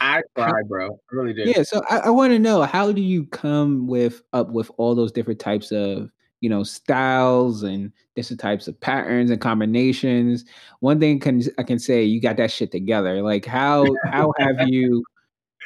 [0.00, 0.98] I cry, bro.
[1.12, 1.42] I really do.
[1.44, 4.94] Yeah, so I, I want to know how do you come with up with all
[4.94, 6.10] those different types of
[6.40, 10.44] you know styles and different types of patterns and combinations.
[10.80, 13.22] One thing can I can say you got that shit together.
[13.22, 15.04] Like how how have you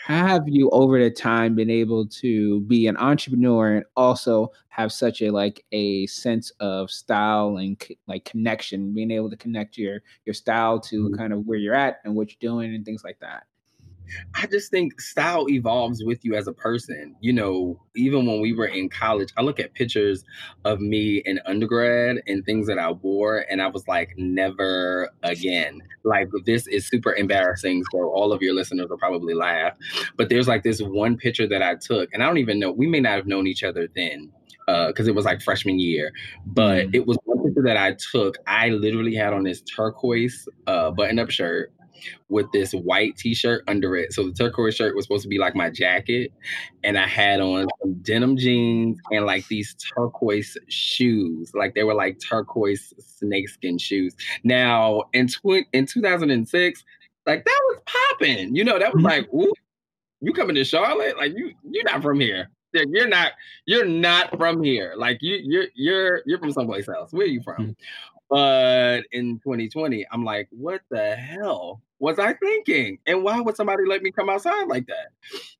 [0.04, 4.92] how have you over the time been able to be an entrepreneur and also have
[4.92, 10.02] such a like a sense of style and like connection being able to connect your
[10.26, 11.14] your style to mm-hmm.
[11.14, 13.44] kind of where you're at and what you're doing and things like that
[14.34, 17.16] I just think style evolves with you as a person.
[17.20, 20.24] You know, even when we were in college, I look at pictures
[20.64, 25.80] of me in undergrad and things that I wore, and I was like, never again.
[26.04, 27.84] Like, this is super embarrassing.
[27.92, 29.76] So, all of your listeners will probably laugh.
[30.16, 32.86] But there's like this one picture that I took, and I don't even know, we
[32.86, 34.32] may not have known each other then
[34.66, 36.12] because uh, it was like freshman year.
[36.46, 36.94] But mm.
[36.94, 38.36] it was one picture that I took.
[38.46, 41.72] I literally had on this turquoise uh, button up shirt
[42.28, 44.12] with this white t-shirt under it.
[44.12, 46.32] So the turquoise shirt was supposed to be like my jacket,
[46.82, 51.94] and I had on some denim jeans and like these turquoise shoes, like they were
[51.94, 54.14] like turquoise snakeskin shoes.
[54.42, 56.84] Now in tw- in 2006,
[57.26, 58.54] like that was popping.
[58.54, 59.06] You know, that was mm-hmm.
[59.06, 59.52] like, ooh,
[60.20, 61.16] you coming to Charlotte?
[61.16, 62.50] Like you you're not from here.
[62.72, 63.32] You're not
[63.66, 64.94] you're not from here.
[64.96, 67.12] Like you you're you're you're from someplace else.
[67.12, 67.76] Where are you from?
[68.32, 69.00] Mm-hmm.
[69.00, 72.98] But in 2020, I'm like, what the hell was I thinking?
[73.06, 75.08] And why would somebody let me come outside like that?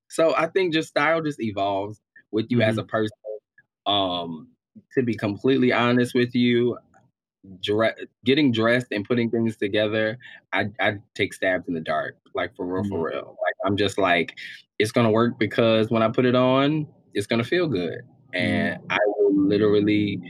[0.08, 2.00] So I think just style just evolves
[2.30, 2.70] with you mm-hmm.
[2.70, 3.16] as a person.
[3.86, 4.48] Um,
[4.94, 6.78] to be completely honest with you,
[7.62, 10.18] dre- getting dressed and putting things together,
[10.52, 12.90] I, I take stabs in the dark, like for real, mm-hmm.
[12.90, 13.36] for real.
[13.42, 14.36] Like I'm just like,
[14.78, 18.00] it's gonna work because when I put it on, it's gonna feel good.
[18.32, 18.86] And mm-hmm.
[18.90, 20.20] I will literally,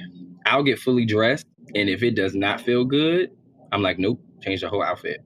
[0.47, 3.31] I'll get fully dressed and if it does not feel good,
[3.73, 5.25] I'm like, nope, change the whole outfit.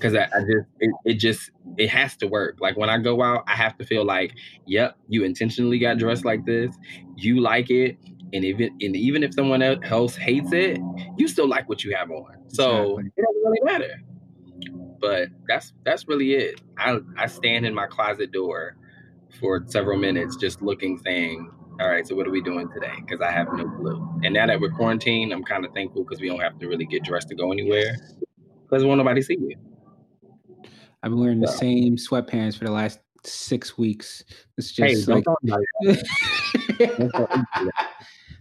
[0.00, 2.58] Cause I, I just it, it, just it has to work.
[2.60, 4.34] Like when I go out, I have to feel like,
[4.66, 6.76] yep, you intentionally got dressed like this,
[7.16, 7.96] you like it,
[8.32, 10.78] and even and even if someone else hates it,
[11.16, 12.26] you still like what you have on.
[12.48, 13.12] So exactly.
[13.16, 14.02] it doesn't really matter.
[15.00, 16.60] But that's that's really it.
[16.76, 18.76] I I stand in my closet door
[19.40, 22.92] for several minutes just looking, saying, all right, so what are we doing today?
[23.00, 24.20] Because I have no clue.
[24.24, 26.86] And now that we're quarantined, I'm kind of thankful because we don't have to really
[26.86, 27.96] get dressed to go anywhere
[28.68, 29.56] because won't nobody see you.
[31.02, 31.52] I've been wearing so.
[31.52, 34.24] the same sweatpants for the last six weeks.
[34.56, 35.24] It's just hey, like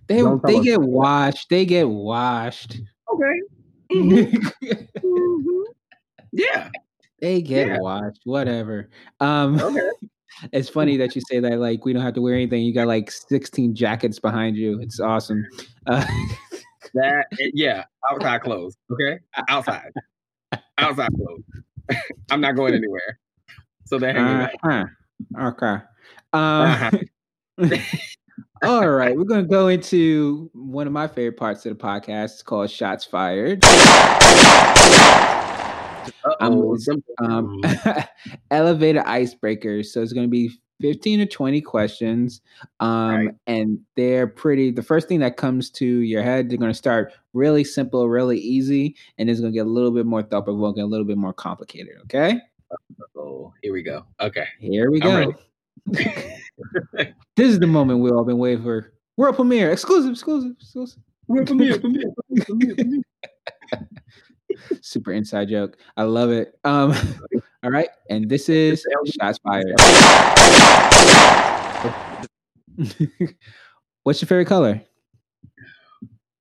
[0.07, 1.49] they they get washed.
[1.49, 2.79] They get washed.
[3.13, 3.41] Okay.
[3.91, 4.65] Mm-hmm.
[4.97, 5.61] mm-hmm.
[6.31, 6.69] Yeah.
[7.19, 7.79] They get yeah.
[7.79, 8.21] washed.
[8.23, 8.89] Whatever.
[9.19, 9.59] Um.
[9.59, 9.89] Okay.
[10.51, 11.59] It's funny that you say that.
[11.59, 12.63] Like we don't have to wear anything.
[12.63, 14.79] You got like 16 jackets behind you.
[14.81, 15.45] It's awesome.
[15.85, 16.05] Uh,
[16.93, 18.75] that yeah, outside clothes.
[18.91, 19.91] Okay, outside,
[20.77, 22.01] outside clothes.
[22.31, 23.19] I'm not going anywhere.
[23.85, 24.85] So they're hanging uh-huh.
[25.39, 25.81] Okay.
[26.33, 27.01] Um,
[27.63, 27.77] uh-huh.
[28.63, 32.25] all right, we're going to go into one of my favorite parts of the podcast.
[32.25, 33.63] It's called Shots Fired.
[36.39, 36.77] Um,
[37.23, 37.61] um,
[38.51, 39.87] elevator icebreakers.
[39.87, 42.41] So it's going to be 15 or 20 questions.
[42.79, 43.29] Um, right.
[43.47, 47.13] And they're pretty, the first thing that comes to your head, they're going to start
[47.33, 50.83] really simple, really easy, and it's going to get a little bit more thought provoking,
[50.83, 51.93] a little bit more complicated.
[52.03, 52.39] Okay.
[53.15, 54.05] Oh, here we go.
[54.19, 54.47] Okay.
[54.59, 55.33] Here we go.
[55.87, 58.93] this is the moment we've all been waiting for.
[59.15, 60.99] World premiere, exclusive, exclusive, exclusive.
[61.27, 62.11] World premiere, premiere,
[62.45, 63.03] premiere, premiere.
[64.81, 65.77] Super inside joke.
[65.95, 66.57] I love it.
[66.63, 66.93] Um,
[67.63, 68.85] all right, and this is
[69.19, 69.75] shots fired.
[74.03, 74.81] What's your favorite color?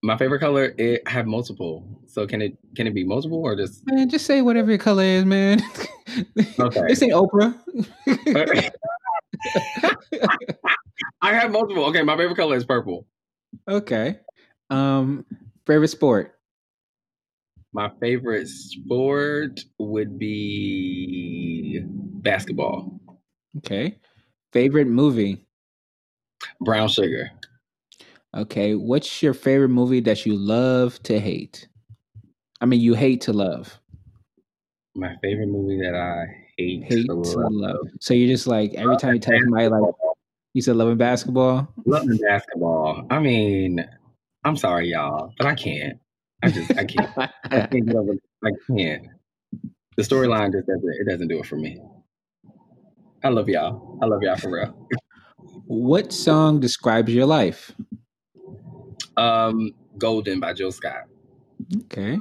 [0.03, 1.85] My favorite color, it I have multiple.
[2.07, 4.09] So can it can it be multiple or just man?
[4.09, 5.61] Just say whatever your color is, man.
[6.59, 6.83] Okay.
[6.89, 7.59] this ain't Oprah.
[11.23, 11.85] I have multiple.
[11.87, 13.07] Okay, my favorite color is purple.
[13.69, 14.21] Okay.
[14.71, 15.25] Um,
[15.67, 16.39] favorite sport.
[17.77, 22.99] My favorite sport would be basketball.
[23.59, 23.99] Okay.
[24.51, 25.45] Favorite movie?
[26.63, 27.31] Brown Sugar.
[28.35, 28.77] Okay.
[28.77, 31.69] What's your favorite movie that you love to hate?
[32.63, 33.79] I mean, you hate to love.
[34.95, 36.25] My favorite movie that I
[36.57, 37.53] hate, hate to, love.
[37.53, 37.87] love.
[38.01, 39.83] So you're just like every time you tell somebody like
[40.55, 41.69] you said Love and Basketball.
[41.85, 43.07] Loving basketball.
[43.11, 43.87] I mean,
[44.45, 45.99] I'm sorry, y'all, but I can't.
[46.43, 47.11] I just I can't.
[47.17, 48.15] I can't get over.
[48.45, 49.07] I can't.
[49.97, 50.95] The storyline just doesn't.
[51.01, 51.81] It doesn't do it for me.
[53.25, 53.99] I love y'all.
[54.03, 54.89] I love y'all for real.
[55.67, 57.73] What song describes your life?
[59.17, 61.05] Um, Golden by Jill Scott.
[61.85, 62.19] Okay.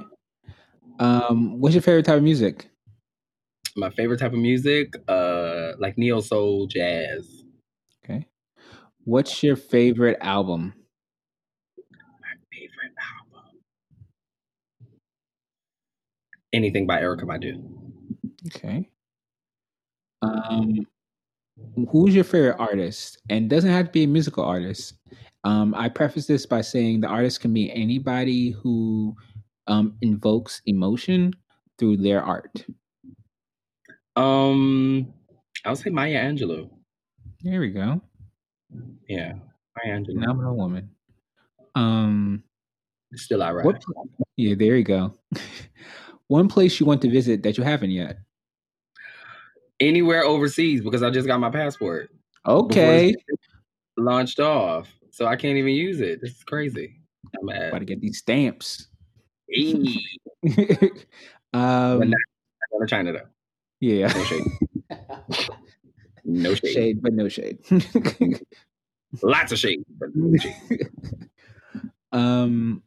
[1.00, 2.70] Um, what's your favorite type of music?
[3.76, 7.44] my favorite type of music, uh, like neo soul, jazz.
[8.04, 8.26] Okay.
[9.04, 10.74] What's your favorite album?
[11.78, 13.60] My favorite album.
[16.56, 17.62] Anything by Erykah Badu.
[18.48, 18.90] Okay.
[20.22, 20.88] Um,
[21.92, 23.22] who's your favorite artist?
[23.30, 24.94] And doesn't have to be a musical artist.
[25.44, 29.14] Um, I preface this by saying the artist can be anybody who
[29.68, 31.34] um, invokes emotion
[31.78, 32.66] through their art.
[34.16, 35.14] Um,
[35.66, 36.70] I would say Maya Angelou.
[37.42, 38.00] There we go.
[39.10, 39.34] Yeah,
[39.76, 40.22] Maya Angelou.
[40.22, 40.90] Phenomenal woman.
[41.76, 42.44] Um,
[43.14, 43.84] Still I what,
[44.38, 45.18] yeah, there you go.
[46.28, 48.18] One place you want to visit that you haven't yet.
[49.80, 52.10] Anywhere overseas because I just got my passport.
[52.48, 53.14] Okay.
[53.98, 56.22] Launched off, so I can't even use it.
[56.22, 57.00] This is crazy.
[57.38, 57.72] I'm mad.
[57.72, 58.88] Got to get these stamps.
[59.50, 59.98] Hey.
[61.54, 62.18] um, but not,
[62.82, 63.28] to China though.
[63.80, 64.08] Yeah.
[64.08, 64.48] No shade.
[66.26, 66.74] no shade.
[66.74, 67.60] Shade, but no shade.
[69.22, 70.90] Lots of shade, but no shade.
[72.12, 72.84] um,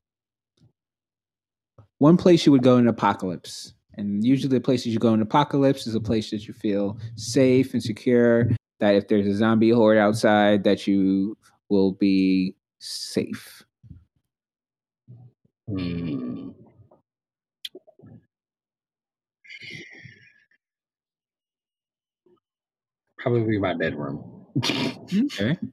[1.98, 5.20] one place you would go in an apocalypse, and usually the places you go in
[5.20, 8.48] apocalypse is a place that you feel safe and secure.
[8.80, 11.37] That if there's a zombie horde outside, that you
[11.68, 13.64] will be safe.
[15.68, 16.50] Hmm.
[23.18, 24.46] Probably my bedroom.
[25.11, 25.58] Okay.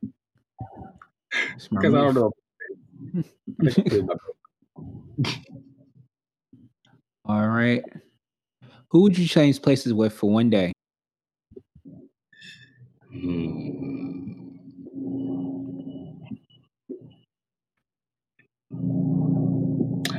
[1.69, 2.31] Because I don't know.
[7.25, 7.83] All right.
[8.89, 10.71] Who would you change places with for one day?
[13.11, 13.71] Hmm.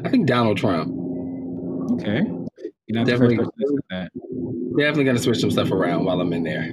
[0.05, 0.89] I think Donald Trump.
[1.93, 2.23] Okay.
[2.87, 3.37] You're not Definitely.
[3.37, 4.11] the to that.
[4.79, 6.71] Definitely gonna switch some stuff around while I'm in there.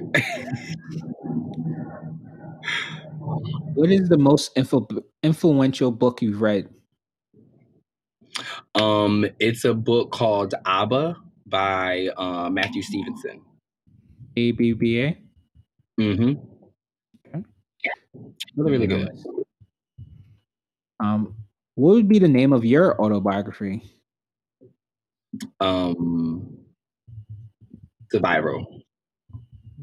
[3.74, 6.68] What is the most influ- influential book you've read?
[8.74, 13.42] Um, it's a book called Abba by uh, Matthew Stevenson.
[14.36, 15.18] A B B A.
[16.00, 16.40] Mm-hmm.
[17.28, 17.44] Okay.
[18.56, 19.10] Really, really good.
[21.00, 21.34] Um,
[21.74, 23.82] what would be the name of your autobiography?
[25.60, 26.58] Um,
[28.10, 28.60] Survivor.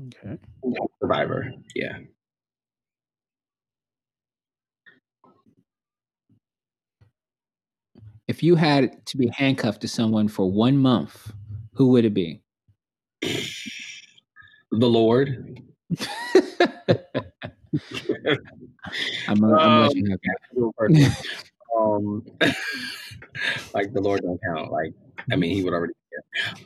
[0.08, 0.38] Okay.
[1.02, 1.52] Survivor.
[1.76, 2.00] Yeah.
[8.32, 11.34] If you had to be handcuffed to someone for one month,
[11.74, 12.42] who would it be?
[13.22, 15.60] The Lord.
[19.28, 21.16] I'm gonna, I'm gonna you that.
[21.78, 22.24] um,
[23.74, 24.72] like the Lord don't count.
[24.72, 24.94] Like,
[25.30, 25.92] I mean, he would already.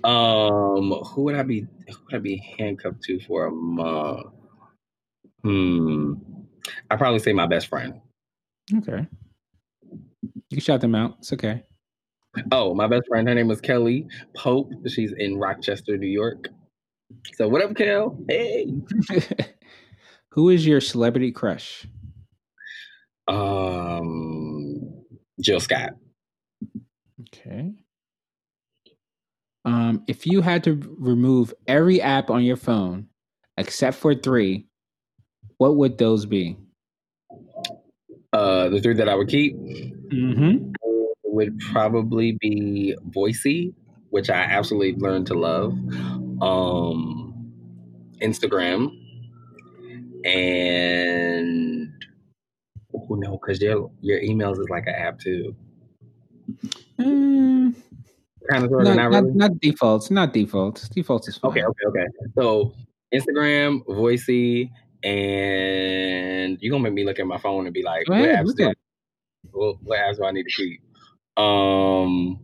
[0.03, 1.61] Um, who would I be?
[1.61, 4.27] Who would I be handcuffed to for a month?
[5.41, 6.13] Hmm.
[6.91, 8.01] I'd probably say my best friend.
[8.71, 9.07] Okay.
[10.55, 11.17] You can shout them out.
[11.19, 11.63] It's okay.
[12.53, 13.27] Oh, my best friend.
[13.27, 14.71] Her name was Kelly Pope.
[14.87, 16.47] She's in Rochester, New York.
[17.33, 18.17] So what up, Kel?
[18.29, 18.71] Hey.
[20.31, 21.85] Who is your celebrity crush?
[23.27, 24.79] Um,
[25.41, 25.89] Jill Scott.
[27.19, 27.73] Okay.
[29.65, 33.07] Um, if you had to remove every app on your phone
[33.57, 34.67] except for three,
[35.57, 36.55] what would those be?
[38.31, 39.57] Uh, the three that I would keep
[40.15, 40.71] Mm-hmm.
[41.25, 43.73] would probably be Voicey,
[44.09, 45.73] which I absolutely learned to love.
[46.41, 47.51] Um,
[48.21, 48.89] Instagram,
[50.25, 51.91] and
[52.93, 55.55] oh no, because your your emails is like an app too.
[56.99, 57.75] Mm,
[58.49, 59.35] Kind of sort not, of not not, really.
[59.35, 60.11] not defaults.
[60.11, 60.89] Not defaults.
[60.89, 61.51] Defaults is fine.
[61.51, 62.05] Okay, okay, okay.
[62.37, 62.73] So
[63.13, 64.69] Instagram, Voicey,
[65.03, 68.45] and you're gonna make me look at my phone and be like, Go what ahead,
[68.45, 68.74] apps look do at it.
[69.55, 70.81] What, what apps do I need to keep?
[71.37, 72.39] Um,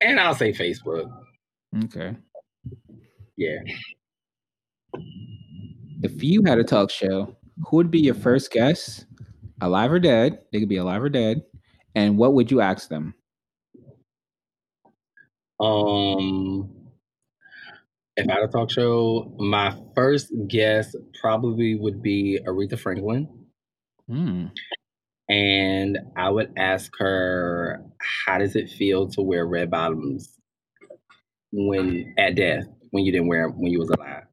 [0.00, 1.10] and I'll say Facebook.
[1.84, 2.16] Okay.
[3.36, 3.58] Yeah.
[6.02, 7.36] If you had a talk show,
[7.66, 9.06] who would be your first guest,
[9.60, 10.40] alive or dead?
[10.52, 11.42] They could be alive or dead.
[11.94, 13.14] And what would you ask them?
[15.58, 16.70] Um,
[18.16, 23.28] if I had a talk show, my first guest probably would be Aretha Franklin.
[24.10, 24.46] Hmm.
[25.28, 30.36] and I would ask her, "How does it feel to wear red bottoms
[31.52, 34.24] when at death when you didn't wear them when you was alive?"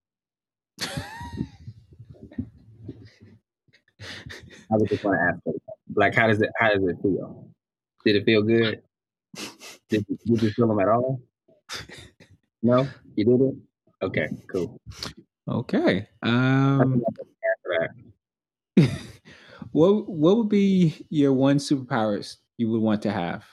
[4.72, 5.52] I would just want to ask her,
[5.96, 7.48] like, how does it how does it feel?
[8.04, 8.82] Did it feel good?
[9.90, 11.22] Did, did you feel them at all?
[12.64, 13.62] No, you didn't.
[14.02, 14.82] Okay, cool.
[15.48, 16.08] Okay.
[16.24, 17.04] Um,
[19.78, 23.46] what what would be your one superpowers you would want to have?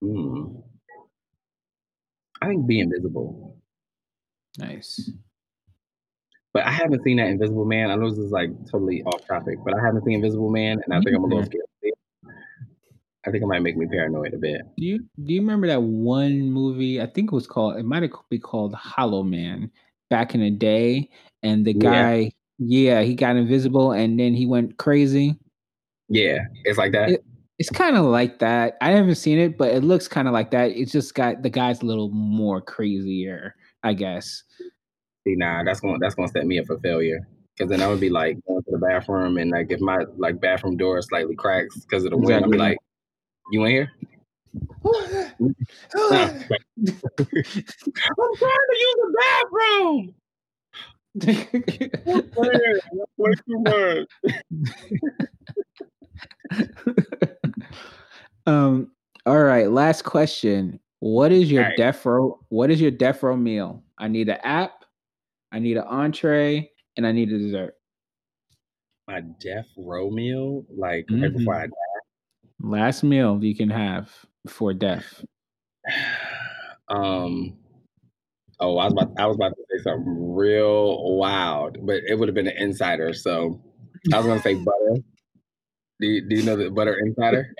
[0.00, 0.56] Hmm.
[2.40, 3.58] I think be invisible.
[4.58, 5.10] Nice.
[6.54, 7.90] But I haven't seen that Invisible Man.
[7.90, 10.94] I know this is like totally off topic, but I haven't seen Invisible Man, and
[10.94, 11.64] I think I'm a little scared.
[13.26, 14.62] I think it might make me paranoid a bit.
[14.78, 17.02] Do you do you remember that one movie?
[17.02, 17.76] I think it was called.
[17.76, 19.70] It might be called Hollow Man
[20.10, 21.08] back in the day,
[21.42, 25.36] and the guy, yeah, yeah he got invisible, and then he went crazy.
[26.08, 27.10] Yeah, it's like that.
[27.10, 27.24] It,
[27.58, 28.76] it's kind of like that.
[28.80, 30.72] I haven't seen it, but it looks kind of like that.
[30.72, 34.42] It's just got the guy's a little more crazier, I guess.
[35.24, 37.26] See, nah, that's gonna that's going to set me up for failure.
[37.56, 40.40] Because then I would be like going to the bathroom, and like if my like
[40.40, 42.34] bathroom door slightly cracks because of the exactly.
[42.34, 42.78] wind, I'd be like,
[43.52, 43.92] "You in here?"
[44.84, 45.54] I'm
[48.36, 50.14] trying to use the bathroom.
[51.14, 51.42] Way
[53.46, 54.08] too much.
[58.46, 58.90] um.
[59.26, 59.70] All right.
[59.70, 60.80] Last question.
[61.00, 61.76] What is your right.
[61.76, 62.40] death row?
[62.48, 63.82] What is your death row meal?
[63.98, 64.84] I need an app.
[65.52, 67.74] I need an entree, and I need a dessert.
[69.06, 71.22] My death row meal, like mm-hmm.
[71.22, 71.72] right before I die.
[72.60, 74.10] Last meal you can have
[74.44, 75.24] before death.
[76.88, 77.56] Um.
[78.62, 82.28] Oh, I was about I was about to say something real wild, but it would
[82.28, 83.12] have been an insider.
[83.12, 83.60] So
[84.12, 85.02] I was gonna say butter.
[86.00, 87.52] Do you, do you know the butter insider?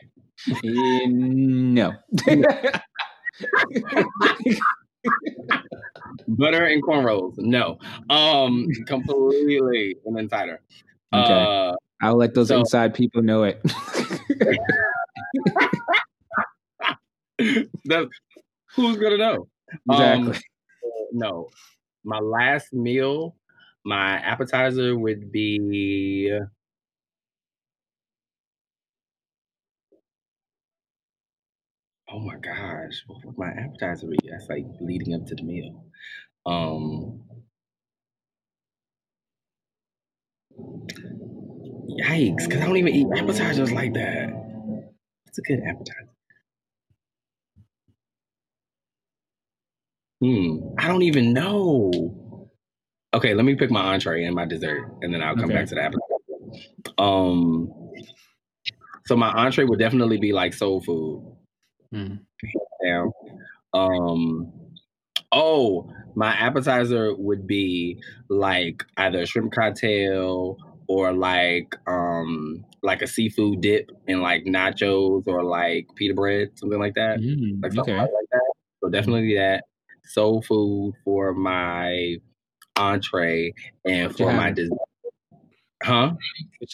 [0.49, 0.61] Uh,
[1.07, 1.93] no.
[6.29, 7.35] butter and cornrows.
[7.39, 7.79] No.
[8.09, 10.61] Um, completely an insider.
[11.13, 11.33] Okay.
[11.33, 13.61] Uh, I'll let those so, inside people know it.
[18.77, 19.49] who's gonna know?
[19.91, 20.35] Exactly.
[20.35, 20.41] Um,
[21.13, 21.49] no,
[22.05, 23.37] my last meal,
[23.85, 26.31] my appetizer would be.
[32.11, 34.19] Oh my gosh, what would my appetizer be?
[34.31, 35.85] That's like leading up to the meal.
[36.47, 37.23] Um,
[41.89, 44.31] yikes, because I don't even eat appetizers like that.
[45.27, 46.12] It's a good appetizer.
[50.23, 50.59] Hmm.
[50.79, 52.49] I don't even know.
[53.13, 55.55] Okay, let me pick my entree and my dessert, and then I'll come okay.
[55.55, 56.03] back to the appetizer.
[56.97, 57.71] Um,
[59.07, 61.37] so my entree would definitely be like soul food.
[61.93, 62.21] Mm.
[63.75, 64.53] Um,
[65.33, 70.57] oh, my appetizer would be like either a shrimp cocktail
[70.89, 76.79] or like um like a seafood dip and like nachos or like pita bread, something
[76.79, 77.19] like that.
[77.19, 78.03] Mm, like something okay.
[78.03, 78.53] like that.
[78.83, 79.65] So definitely that
[80.05, 82.17] soul food for my
[82.77, 83.53] entree
[83.85, 84.79] and for my dessert.
[85.83, 86.15] Huh?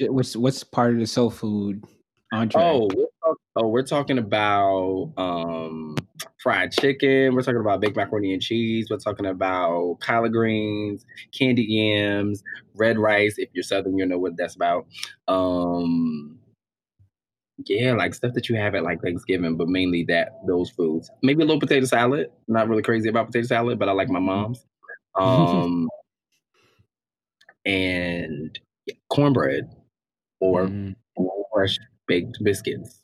[0.08, 1.84] What's what's part of the soul food
[2.32, 2.62] entree?
[2.62, 5.96] Oh, we're oh, we're talking about um,
[6.42, 7.34] fried chicken.
[7.34, 8.88] We're talking about baked macaroni and cheese.
[8.90, 12.42] We're talking about collard greens, candy yams,
[12.74, 13.36] red rice.
[13.38, 14.86] If you're southern, you'll know what that's about.
[15.26, 16.37] Um,
[17.66, 21.10] yeah, like stuff that you have at like Thanksgiving, but mainly that those foods.
[21.22, 22.28] Maybe a little potato salad.
[22.46, 24.64] not really crazy about potato salad, but I like my mom's.
[25.18, 25.88] Um,
[27.64, 28.56] and
[29.10, 29.68] cornbread
[30.38, 30.94] or mm.
[31.52, 33.00] fresh baked biscuits.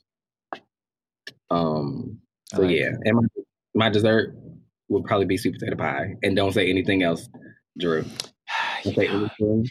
[1.50, 3.22] Um, so like yeah, and my,
[3.74, 4.36] my dessert
[4.88, 6.14] would probably be sweet potato pie.
[6.22, 7.28] And don't say anything else,
[7.78, 8.04] Drew.
[8.84, 9.66] Don't say anything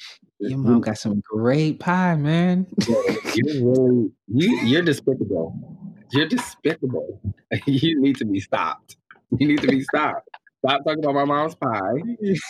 [0.50, 2.68] your mom got some great pie, man.
[3.36, 5.58] you're really you you're despicable.
[6.12, 7.20] You're despicable.
[7.68, 8.98] You need to be stopped.
[9.38, 10.28] You need to be stopped.
[10.66, 12.02] Stop talking about my mom's pie.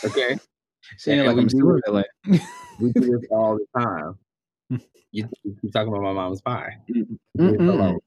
[0.06, 0.38] Okay.
[0.98, 2.08] Saying like I'm do it.
[2.80, 4.18] we do this all the time.
[5.12, 6.78] You, keep talking about my mom's pie.
[6.90, 8.00] Mm,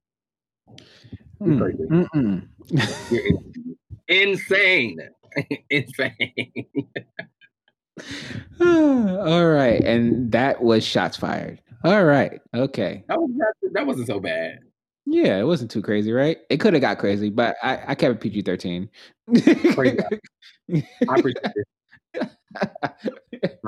[1.40, 2.48] mm-mm.
[3.10, 3.22] You're
[4.08, 4.98] insane.
[5.70, 6.66] insane.
[8.60, 11.60] All right, and that was shots fired.
[11.84, 13.04] All right, okay.
[13.08, 13.30] That was
[13.72, 14.58] that wasn't so bad.
[15.06, 16.38] Yeah, it wasn't too crazy, right?
[16.50, 18.90] It could have got crazy, but I, I kept it PG thirteen.
[19.28, 19.38] I
[19.70, 21.52] appreciate
[22.14, 22.32] it.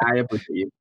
[0.05, 0.73] I appreciate it.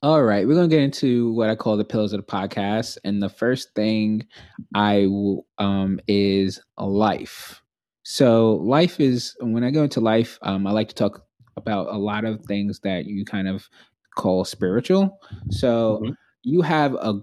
[0.00, 3.20] All right, we're gonna get into what I call the pillars of the podcast, and
[3.22, 4.26] the first thing
[4.74, 7.60] I will um is life.
[8.04, 11.27] So life is when I go into life, um, I like to talk
[11.58, 13.68] about a lot of things that you kind of
[14.14, 15.18] call spiritual.
[15.50, 16.12] So mm-hmm.
[16.42, 17.20] you have a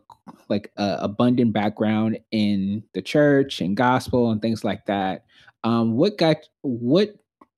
[0.49, 5.25] like a abundant background in the church and gospel and things like that.
[5.63, 7.15] Um, what got what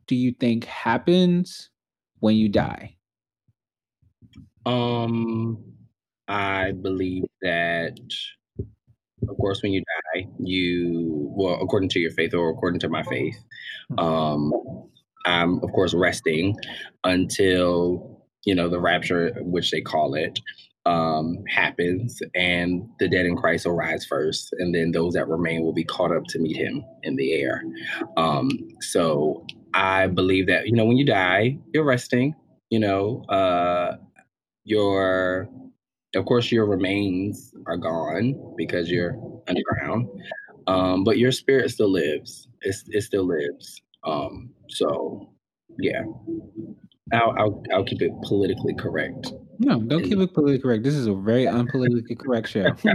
[0.07, 1.69] do you think happens
[2.19, 2.95] when you die?
[4.65, 5.63] Um,
[6.27, 7.97] I believe that,
[9.27, 13.03] of course, when you die, you well, according to your faith or according to my
[13.03, 13.37] faith,
[13.89, 13.99] hmm.
[13.99, 14.51] um,
[15.27, 16.55] I'm of course resting
[17.03, 20.39] until you know the rapture, which they call it,
[20.85, 25.63] um, happens, and the dead in Christ will rise first, and then those that remain
[25.63, 27.63] will be caught up to meet Him in the air.
[28.15, 28.49] Um,
[28.81, 32.35] so I believe that you know when you die, you're resting.
[32.69, 33.97] You know, uh,
[34.65, 35.49] your
[36.15, 39.17] of course your remains are gone because you're
[39.47, 40.07] underground,
[40.67, 42.47] um, but your spirit still lives.
[42.61, 43.81] It still lives.
[44.03, 45.33] Um, so
[45.79, 46.03] yeah,
[47.13, 49.31] I'll, I'll I'll keep it politically correct.
[49.59, 50.83] No, don't keep it politically correct.
[50.83, 52.65] This is a very unpolitically correct show.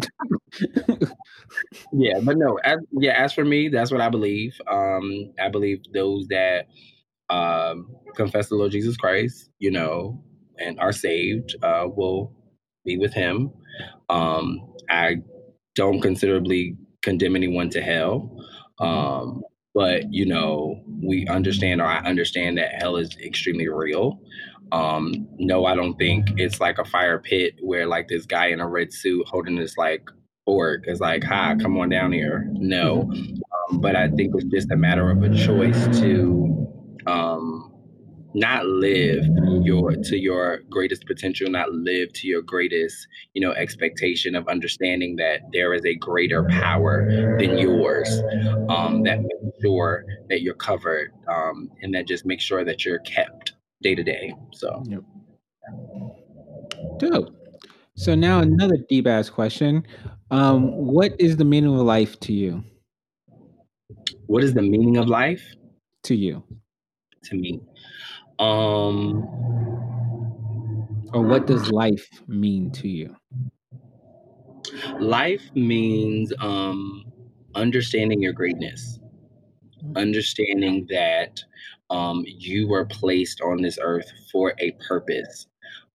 [1.93, 3.13] yeah, but no, as, yeah.
[3.13, 4.55] As for me, that's what I believe.
[4.71, 6.67] Um, I believe those that
[7.31, 10.23] um, confess the Lord Jesus Christ, you know,
[10.59, 12.33] and are saved uh, will
[12.85, 13.51] be with Him.
[14.09, 14.61] Um,
[14.91, 15.17] I
[15.75, 18.37] don't considerably condemn anyone to hell.
[18.79, 19.43] Um,
[19.75, 24.21] but you know, we understand, or I understand that hell is extremely real.
[24.71, 28.61] Um, no, I don't think it's like a fire pit where like this guy in
[28.61, 30.09] a red suit holding this like
[30.47, 34.71] fork is like, "Hi, come on down here." No, um, but I think it's just
[34.71, 36.67] a matter of a choice to
[37.07, 37.62] um,
[38.35, 39.25] not live
[39.63, 45.17] your to your greatest potential not live to your greatest you know expectation of understanding
[45.17, 47.07] that there is a greater power
[47.39, 48.09] than yours
[48.69, 53.01] um, that makes sure that you're covered um, and that just makes sure that you're
[53.01, 53.53] kept
[53.83, 54.83] day to day so.
[54.87, 55.03] Yep.
[56.99, 57.37] dope.
[57.95, 59.87] So now another deep ass question.
[60.31, 62.65] Um, what is the meaning of life to you?
[64.27, 65.43] What is the meaning of life?
[66.05, 66.43] To you.
[67.25, 67.61] To me
[68.43, 69.23] um,
[71.13, 73.15] or what does life mean to you?
[74.99, 77.05] Life means um,
[77.55, 78.99] understanding your greatness,
[79.85, 79.97] mm.
[79.97, 81.41] understanding that
[81.91, 85.47] um, you were placed on this earth for a purpose.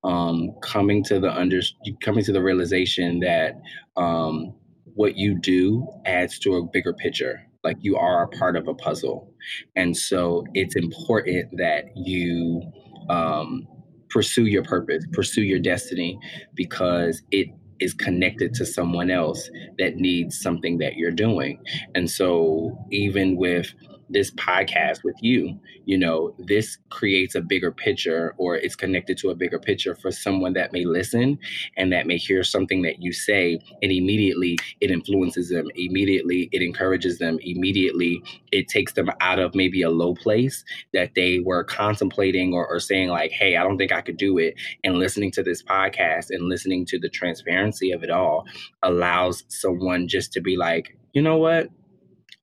[0.03, 1.59] Um, coming to the under,
[2.01, 3.59] coming to the realization that
[3.97, 4.53] um,
[4.93, 8.73] what you do adds to a bigger picture like you are a part of a
[8.73, 9.29] puzzle.
[9.75, 12.61] And so it's important that you
[13.09, 13.67] um,
[14.09, 16.17] pursue your purpose pursue your destiny
[16.55, 17.47] because it
[17.79, 21.61] is connected to someone else that needs something that you're doing.
[21.93, 23.73] And so even with
[24.09, 29.29] this podcast with you, you know, this creates a bigger picture or it's connected to
[29.29, 31.37] a bigger picture for someone that may listen
[31.75, 36.61] and that may hear something that you say and immediately it influences them, immediately it
[36.61, 41.63] encourages them, immediately it takes them out of maybe a low place that they were
[41.63, 44.55] contemplating or, or saying, like, hey, I don't think I could do it.
[44.83, 48.45] And listening to this podcast and listening to the transparency of it all
[48.83, 51.69] allows someone just to be like, you know what?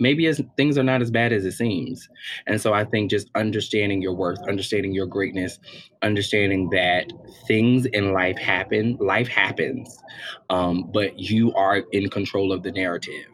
[0.01, 2.09] Maybe things are not as bad as it seems.
[2.47, 5.59] And so I think just understanding your worth, understanding your greatness,
[6.03, 7.13] understanding that
[7.47, 9.97] things in life happen, life happens,
[10.51, 13.27] um, but you are in control of the narrative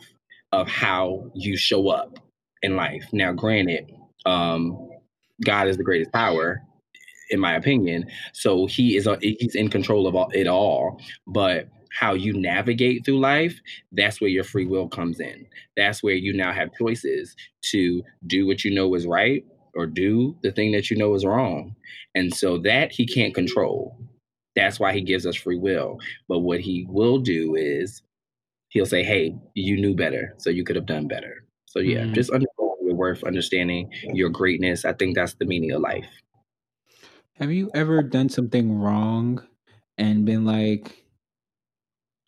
[0.52, 2.18] of how you show up
[2.62, 3.06] in life.
[3.12, 3.90] Now, granted,
[4.26, 4.88] um,
[5.44, 6.62] God is the greatest power,
[7.30, 8.06] in my opinion.
[8.32, 11.00] So he is he's in control of all, it all.
[11.26, 13.60] But how you navigate through life,
[13.92, 15.46] that's where your free will comes in.
[15.76, 17.34] That's where you now have choices
[17.70, 21.24] to do what you know is right or do the thing that you know is
[21.24, 21.74] wrong.
[22.14, 23.96] And so that he can't control.
[24.56, 25.98] That's why he gives us free will.
[26.28, 28.02] But what he will do is
[28.68, 31.44] he'll say, hey, you knew better, so you could have done better.
[31.66, 32.14] So yeah, mm.
[32.14, 34.84] just understanding your worth, understanding your greatness.
[34.84, 36.08] I think that's the meaning of life.
[37.34, 39.42] Have you ever done something wrong
[39.96, 40.99] and been like,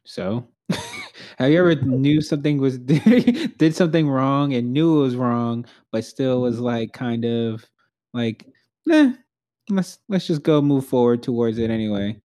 [0.05, 0.49] so,
[1.39, 6.05] have you ever knew something was did something wrong and knew it was wrong, but
[6.05, 7.65] still was like kind of
[8.15, 8.47] like,
[8.91, 9.13] eh,
[9.71, 12.21] let's let's just go move forward towards it anyway.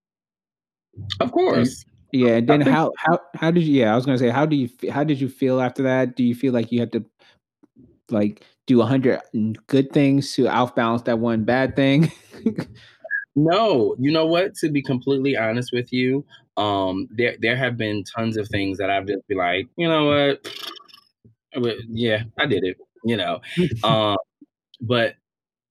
[1.20, 1.84] Of course.
[2.12, 3.80] Yeah, and then how how how did you?
[3.80, 6.16] Yeah, I was gonna say, how do you how did you feel after that?
[6.16, 7.04] Do you feel like you had to
[8.10, 9.20] like do a hundred
[9.66, 12.10] good things to outbalance that one bad thing?
[13.38, 14.54] no, you know what?
[14.56, 16.24] To be completely honest with you,
[16.56, 20.06] um, there there have been tons of things that I've just be like, you know
[21.54, 23.40] what, yeah, I did it, you know.
[23.84, 24.16] um,
[24.80, 25.14] but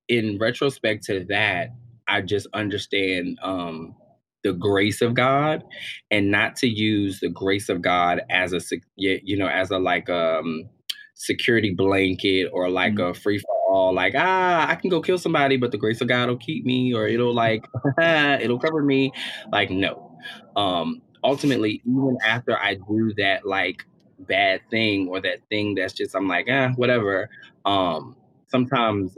[0.08, 1.70] in retrospect to that,
[2.08, 3.96] I just understand um,
[4.44, 5.64] the grace of God
[6.10, 8.62] and not to use the grace of God as a
[8.96, 10.70] you know as a like um
[11.16, 13.12] security blanket or like mm-hmm.
[13.12, 16.30] a free all like ah I can go kill somebody but the grace of God
[16.30, 17.66] will keep me or it'll like
[18.00, 19.12] it'll cover me.
[19.52, 20.18] Like no.
[20.56, 23.86] Um ultimately even after I do that like
[24.20, 27.30] bad thing or that thing that's just I'm like ah whatever.
[27.66, 28.16] Um
[28.48, 29.18] sometimes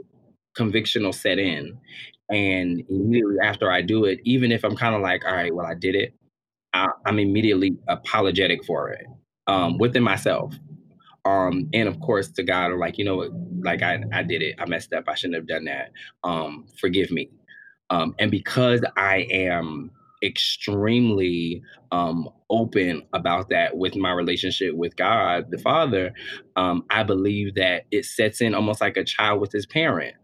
[0.54, 1.78] conviction will set in
[2.30, 5.66] and immediately after I do it, even if I'm kind of like, all right, well,
[5.66, 6.14] I did it,
[6.72, 9.04] I, I, am immediately apologetic for it
[9.48, 10.54] um, within myself.
[11.24, 13.30] Um, and of course, to God, I'm like, you know what,
[13.62, 14.56] like I, I did it.
[14.58, 15.04] I messed up.
[15.08, 15.92] I shouldn't have done that.
[16.24, 17.30] Um, forgive me.
[17.90, 19.90] Um, and because I am
[20.22, 21.62] extremely
[21.92, 26.12] um, open about that with my relationship with God, the Father,
[26.56, 30.14] um, I believe that it sets in almost like a child with his parent.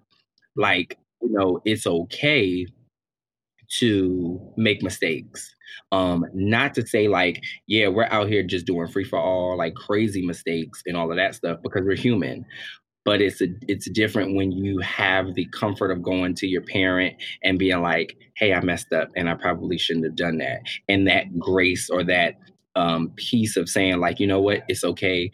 [0.57, 2.67] Like you know, it's okay
[3.79, 5.56] to make mistakes.
[5.93, 9.75] Um, not to say like, yeah, we're out here just doing free for all, like
[9.75, 12.45] crazy mistakes and all of that stuff because we're human.
[13.05, 17.15] But it's a, it's different when you have the comfort of going to your parent
[17.45, 21.07] and being like, "Hey, I messed up, and I probably shouldn't have done that." And
[21.07, 22.35] that grace or that
[22.75, 25.31] um, piece of saying, like, you know what, it's okay.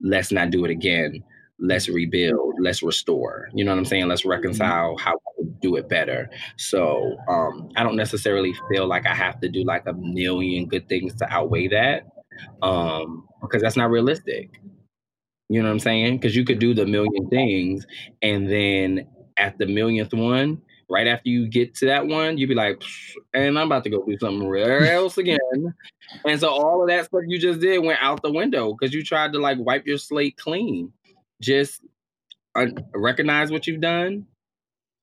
[0.00, 1.24] Let's not do it again
[1.58, 3.48] let's rebuild, let's restore.
[3.54, 4.08] You know what I'm saying?
[4.08, 4.30] Let's mm-hmm.
[4.30, 5.14] reconcile how
[5.66, 6.30] do it better.
[6.56, 10.88] So um, I don't necessarily feel like I have to do like a million good
[10.88, 12.06] things to outweigh that
[12.62, 14.60] um, because that's not realistic.
[15.48, 16.18] You know what I'm saying?
[16.18, 17.86] Because you could do the million things
[18.22, 19.06] and then
[19.36, 22.82] at the millionth one, right after you get to that one, you'd be like,
[23.34, 25.38] and I'm about to go do something else again.
[26.24, 29.02] and so all of that stuff you just did went out the window because you
[29.02, 30.92] tried to like wipe your slate clean
[31.42, 31.82] just
[32.54, 34.26] uh, recognize what you've done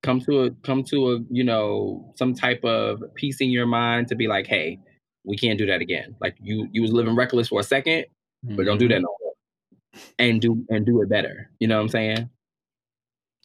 [0.03, 4.07] come to a come to a you know some type of peace in your mind
[4.07, 4.77] to be like hey
[5.23, 8.55] we can't do that again like you you was living reckless for a 2nd mm-hmm.
[8.55, 9.03] but don't do that mm-hmm.
[9.03, 12.29] no more and do and do it better you know what i'm saying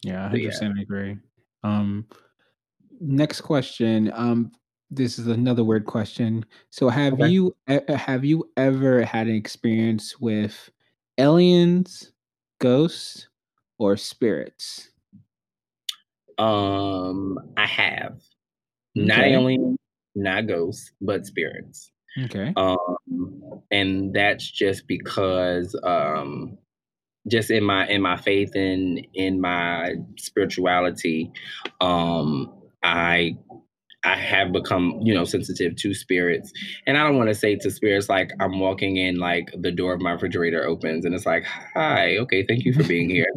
[0.02, 0.82] yeah 100% yeah.
[0.82, 1.16] agree
[1.64, 2.06] um
[3.00, 4.50] next question um
[4.90, 7.28] this is another weird question so have okay.
[7.28, 7.54] you
[7.88, 10.70] have you ever had an experience with
[11.18, 12.12] aliens
[12.59, 13.28] ghosts
[13.78, 14.90] or spirits?
[16.39, 18.20] Um, I have
[18.97, 19.07] okay.
[19.07, 19.76] not alien,
[20.14, 21.91] not ghosts, but spirits.
[22.24, 22.53] Okay.
[22.57, 26.59] Um, and that's just because um,
[27.28, 31.30] just in my in my faith and in my spirituality,
[31.80, 33.36] um, I
[34.05, 36.53] I have become, you know, sensitive to spirits.
[36.86, 39.93] And I don't want to say to spirits like I'm walking in, like the door
[39.93, 43.30] of my refrigerator opens and it's like, hi, okay, thank you for being here.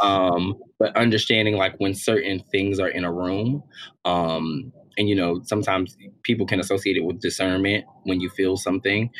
[0.00, 3.62] Um, but understanding like when certain things are in a room,
[4.04, 9.10] um, and you know, sometimes people can associate it with discernment when you feel something.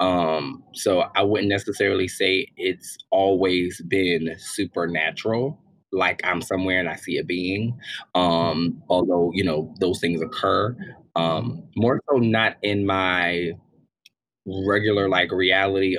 [0.00, 5.60] Um, so I wouldn't necessarily say it's always been supernatural
[5.92, 7.78] like I'm somewhere and I see a being.
[8.14, 10.76] Um, although, you know, those things occur.
[11.16, 13.52] Um, more so not in my
[14.46, 15.96] regular like reality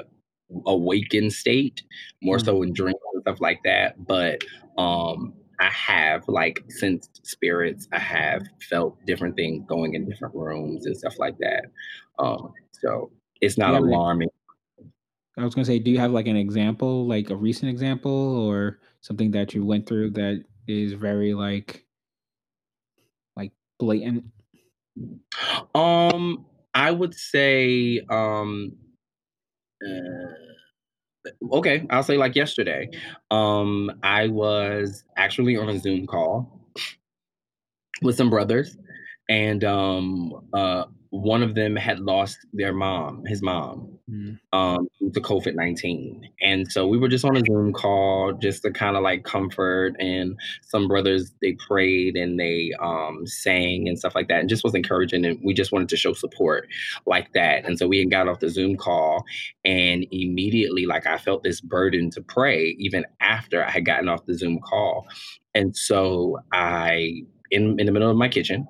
[0.66, 1.84] awakened state,
[2.22, 2.46] more mm-hmm.
[2.46, 3.96] so in dreams and stuff like that.
[4.06, 4.44] But
[4.78, 7.88] um I have like sensed spirits.
[7.92, 11.66] I have felt different things going in different rooms and stuff like that.
[12.18, 13.12] Um, so
[13.42, 14.30] it's not alarming.
[15.38, 18.80] I was gonna say, do you have like an example, like a recent example, or
[19.02, 21.86] something that you went through that is very like
[23.36, 24.26] like blatant?
[25.76, 28.78] Um, I would say, um,
[29.86, 30.49] uh,
[31.52, 32.90] okay, I'll say like yesterday.
[33.32, 36.66] Um, I was actually on a Zoom call
[38.02, 38.78] with some brothers,
[39.30, 44.40] and um, uh, one of them had lost their mom, his mom, mm.
[44.54, 46.30] um, to COVID 19.
[46.42, 49.96] And so we were just on a Zoom call just to kind of like comfort.
[50.00, 54.64] And some brothers, they prayed and they um, sang and stuff like that, and just
[54.64, 55.26] was encouraging.
[55.26, 56.68] And we just wanted to show support
[57.06, 57.66] like that.
[57.66, 59.24] And so we had got off the Zoom call,
[59.64, 64.26] and immediately, like, I felt this burden to pray even after I had gotten off
[64.26, 65.08] the Zoom call.
[65.56, 68.68] And so I in, in the middle of my kitchen.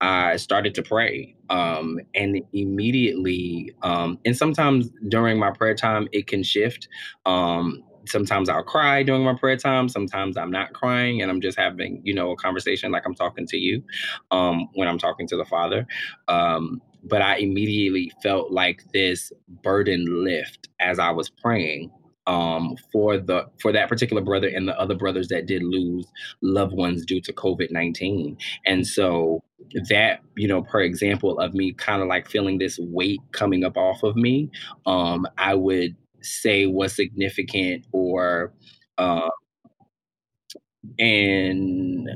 [0.00, 1.34] I started to pray.
[1.50, 6.88] Um, and immediately, um, and sometimes during my prayer time, it can shift.
[7.26, 9.88] Um, sometimes I'll cry during my prayer time.
[9.88, 13.46] Sometimes I'm not crying and I'm just having, you know, a conversation like I'm talking
[13.48, 13.82] to you
[14.30, 15.86] um, when I'm talking to the Father.
[16.28, 21.90] Um, but I immediately felt like this burden lift as I was praying
[22.26, 26.06] um, for the for that particular brother and the other brothers that did lose
[26.40, 28.36] loved ones due to COVID nineteen.
[28.66, 29.42] And so
[29.88, 33.76] that you know per example of me kind of like feeling this weight coming up
[33.76, 34.50] off of me
[34.86, 38.52] um i would say was significant or
[38.98, 39.30] uh,
[40.98, 42.08] and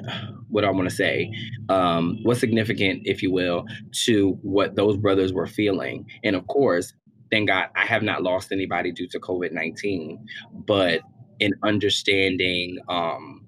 [0.48, 1.32] what I want to say,
[1.68, 3.64] um, what's significant, if you will,
[4.04, 6.07] to what those brothers were feeling.
[6.24, 6.92] And of course,
[7.31, 10.24] thank God I have not lost anybody due to COVID 19,
[10.66, 11.01] but
[11.39, 13.47] in understanding um,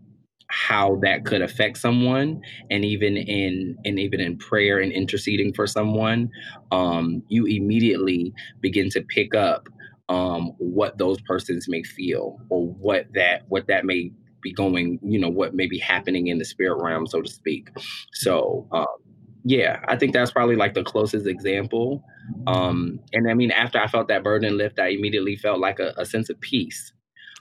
[0.49, 5.66] how that could affect someone and even in and even in prayer and interceding for
[5.66, 6.31] someone
[6.72, 9.68] um, you immediately begin to pick up
[10.09, 14.11] um, what those persons may feel or what that what that may
[14.43, 17.68] be going you know what may be happening in the spirit realm so to speak.
[18.12, 18.87] So um,
[19.45, 22.03] yeah i think that's probably like the closest example
[22.47, 25.93] um, and i mean after i felt that burden lift i immediately felt like a,
[25.97, 26.93] a sense of peace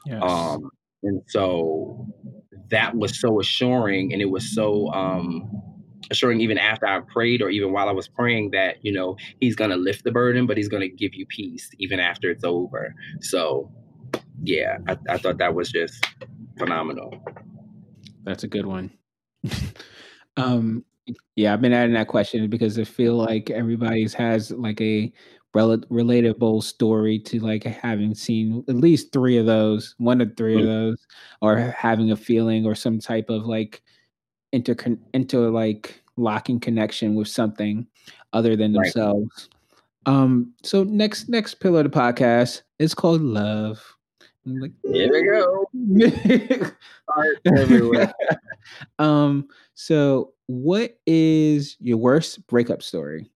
[0.06, 0.22] yes.
[0.22, 0.70] um,
[1.04, 2.08] and so
[2.70, 5.50] that was so assuring and it was so um,
[6.12, 9.56] assuring even after I prayed or even while I was praying that, you know, he's
[9.56, 12.44] going to lift the burden, but he's going to give you peace even after it's
[12.44, 12.94] over.
[13.22, 13.72] So,
[14.44, 16.06] yeah, I, I thought that was just
[16.58, 17.14] phenomenal.
[18.24, 18.92] That's a good one.
[20.38, 20.86] um,
[21.36, 25.12] yeah, I've been adding that question because I feel like everybody's has like a
[25.53, 30.53] rel- relatable story to like having seen at least three of those, one of 3
[30.53, 30.62] mm-hmm.
[30.62, 31.08] of those,
[31.41, 33.82] or having a feeling or some type of like
[34.51, 34.76] inter
[35.14, 37.88] into like locking connection with something
[38.34, 38.84] other than right.
[38.84, 39.49] themselves.
[40.05, 43.84] Um, so next next pillar of the podcast is called love.
[44.45, 45.68] like, here we go.
[47.45, 48.14] everywhere.
[48.99, 53.30] um, so what is your worst breakup story?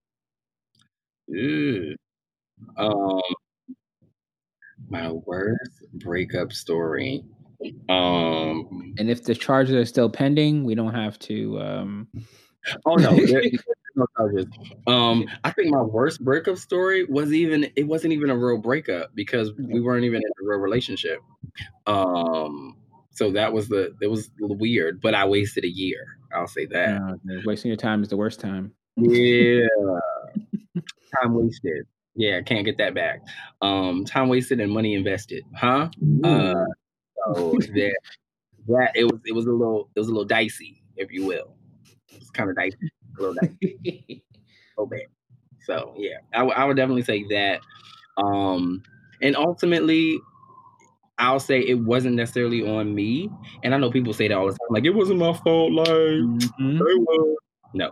[2.78, 3.22] Um,
[4.90, 7.24] my worst breakup story.
[7.90, 11.62] Um, and if the charges are still pending, we don't have to.
[11.62, 12.08] Um...
[12.86, 13.10] Oh no,
[13.96, 14.46] no charges.
[14.86, 19.16] Um, I think my worst breakup story was even it wasn't even a real breakup
[19.16, 21.22] because we weren't even in a real relationship.
[21.88, 22.78] Um,
[23.12, 26.18] so that was the it was weird, but I wasted a year.
[26.34, 27.02] I'll say that.
[27.02, 28.74] Uh, wasting your time is the worst time.
[28.98, 29.68] Yeah,
[31.22, 31.86] time wasted.
[32.16, 33.22] Yeah, can't get that back.
[33.62, 35.90] Um, time wasted and money invested, huh?
[36.24, 36.66] Uh,
[37.36, 37.96] so that
[38.68, 41.56] that it was it was a little it was a little dicey, if you will.
[42.12, 42.78] It's kind of dicey,
[43.18, 44.24] a little dicey.
[44.78, 45.02] oh bad.
[45.66, 47.62] So yeah, I, w- I would definitely say that.
[48.18, 48.84] Um,
[49.22, 50.20] and ultimately,
[51.18, 53.30] I'll say it wasn't necessarily on me.
[53.64, 55.72] And I know people say that all the time, like it wasn't my fault.
[55.72, 56.80] Like mm-hmm.
[57.74, 57.92] no,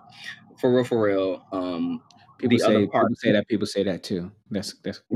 [0.60, 1.46] for real, for real.
[1.52, 2.02] Um,
[2.40, 3.48] People the say people say that.
[3.50, 4.32] People say that too.
[4.50, 5.02] That's that's.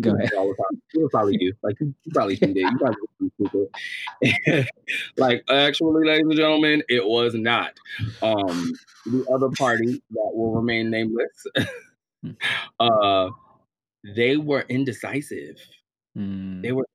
[0.00, 0.32] go ahead.
[0.34, 0.82] All the time.
[0.90, 1.52] People probably do.
[1.62, 2.56] Like you probably see that.
[2.56, 3.68] You probably can
[4.50, 4.64] do.
[5.16, 7.78] like actually, ladies and gentlemen, it was not.
[8.22, 8.72] Um,
[9.06, 11.46] the other party that will remain nameless.
[12.24, 12.30] Hmm.
[12.80, 13.30] uh,
[14.16, 15.58] they were indecisive.
[16.16, 16.62] Mm.
[16.62, 16.86] They were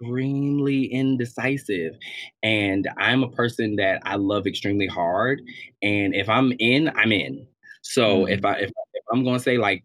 [0.00, 1.94] extremely indecisive
[2.42, 5.42] and i'm a person that i love extremely hard
[5.82, 7.46] and if i'm in i'm in
[7.88, 8.32] so mm-hmm.
[8.32, 9.84] if I if, if I'm going to say like,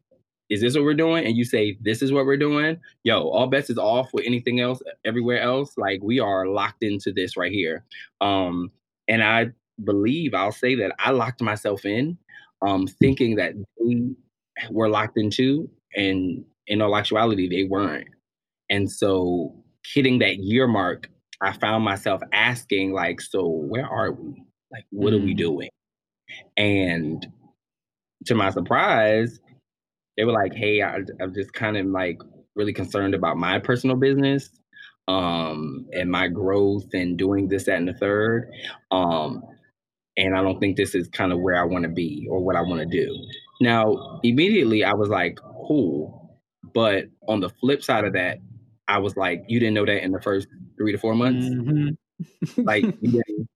[0.50, 1.26] is this what we're doing?
[1.26, 4.60] And you say this is what we're doing, yo, all bets is off with anything
[4.60, 5.74] else everywhere else.
[5.78, 7.86] Like we are locked into this right here.
[8.22, 8.72] Um,
[9.08, 9.48] and I
[9.84, 12.18] believe I'll say that I locked myself in,
[12.62, 14.10] um, thinking that they
[14.70, 18.08] were locked into, and in all actuality, they weren't.
[18.70, 21.10] And so hitting that year mark,
[21.42, 24.44] I found myself asking, like, so where are we?
[24.72, 25.38] Like, what are we mm.
[25.38, 25.70] doing?
[26.58, 27.26] And
[28.26, 29.40] to my surprise,
[30.18, 32.20] they were like, "Hey, I, am just kind of like
[32.56, 34.50] really concerned about my personal business,
[35.08, 38.50] um, and my growth and doing this, that, and the third,
[38.92, 39.44] um,
[40.18, 42.56] and I don't think this is kind of where I want to be or what
[42.56, 43.14] I want to do."
[43.62, 46.40] Now, immediately, I was like, "Cool,"
[46.74, 48.40] but on the flip side of that,
[48.88, 52.62] I was like, "You didn't know that in the first three to four months." Mm-hmm.
[52.64, 53.50] like you didn't,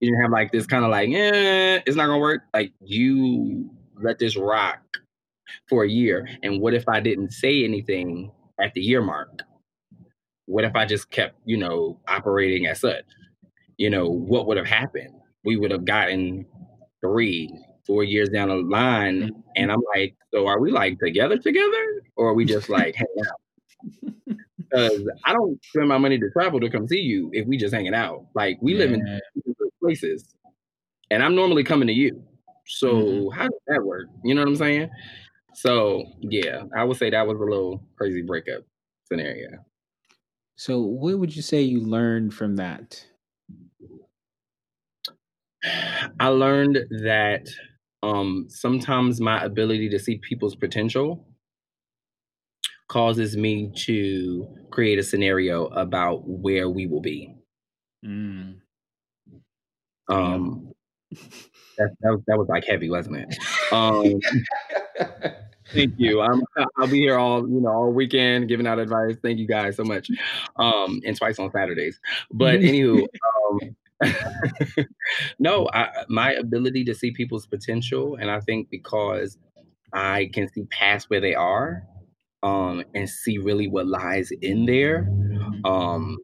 [0.00, 2.42] you didn't have like this kind of like, yeah, it's not gonna work.
[2.54, 3.70] Like you
[4.02, 4.80] let this rock
[5.68, 6.28] for a year.
[6.42, 9.42] And what if I didn't say anything at the year mark?
[10.46, 13.04] What if I just kept, you know, operating as such?
[13.76, 15.14] You know, what would have happened?
[15.44, 16.46] We would have gotten
[17.00, 17.50] three,
[17.86, 19.22] four years down the line.
[19.22, 19.40] Mm-hmm.
[19.56, 22.02] And I'm like, so are we like together together?
[22.16, 24.36] Or are we just like hanging out?
[24.70, 27.74] Because I don't spend my money to travel to come see you if we just
[27.74, 28.26] hanging out.
[28.34, 28.78] Like we yeah.
[28.78, 29.20] live in
[29.82, 30.34] places.
[31.10, 32.22] And I'm normally coming to you.
[32.66, 33.36] So mm-hmm.
[33.36, 34.06] how does that work?
[34.24, 34.90] You know what I'm saying?
[35.54, 38.62] So yeah, I would say that was a little crazy breakup
[39.06, 39.48] scenario.
[40.56, 43.04] So what would you say you learned from that?
[46.20, 47.48] I learned that
[48.02, 51.26] um, sometimes my ability to see people's potential
[52.90, 57.32] causes me to create a scenario about where we will be.
[58.04, 58.56] Mm.
[60.08, 60.72] Um,
[61.78, 63.38] that, that, was, that was like heavy, wasn't it?
[63.72, 64.18] Um,
[65.72, 66.20] thank you.
[66.20, 66.42] I'm,
[66.78, 69.16] I'll be here all you know all weekend giving out advice.
[69.22, 70.10] Thank you guys so much,
[70.56, 72.00] um, and twice on Saturdays.
[72.32, 73.06] But anywho,
[74.02, 74.86] um,
[75.38, 79.38] no, I, my ability to see people's potential, and I think because
[79.92, 81.84] I can see past where they are,
[82.42, 85.08] um, and see really what lies in there,
[85.64, 86.18] um,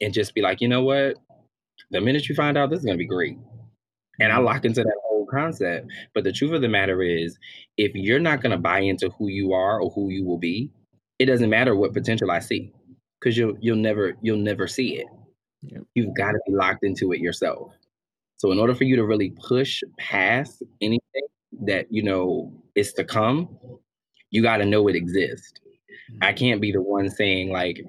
[0.00, 1.16] and just be like, you know what,
[1.90, 3.36] the minute you find out, this is gonna be great.
[4.20, 5.90] And I lock into that whole concept.
[6.14, 7.38] But the truth of the matter is,
[7.76, 10.70] if you're not gonna buy into who you are or who you will be,
[11.18, 12.72] it doesn't matter what potential I see,
[13.20, 15.06] because you'll you'll never you'll never see it.
[15.62, 15.82] Yep.
[15.94, 17.72] You've got to be locked into it yourself.
[18.36, 21.00] So in order for you to really push past anything
[21.62, 23.58] that you know is to come,
[24.30, 25.54] you got to know it exists.
[26.20, 26.36] I mm-hmm.
[26.36, 27.80] can't be the one saying like,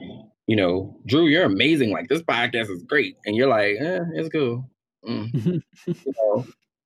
[0.48, 1.92] you know, Drew, you're amazing.
[1.92, 4.70] Like this podcast is great, and you're like, eh, it's cool.
[5.08, 5.62] Mm.
[5.86, 6.46] you know,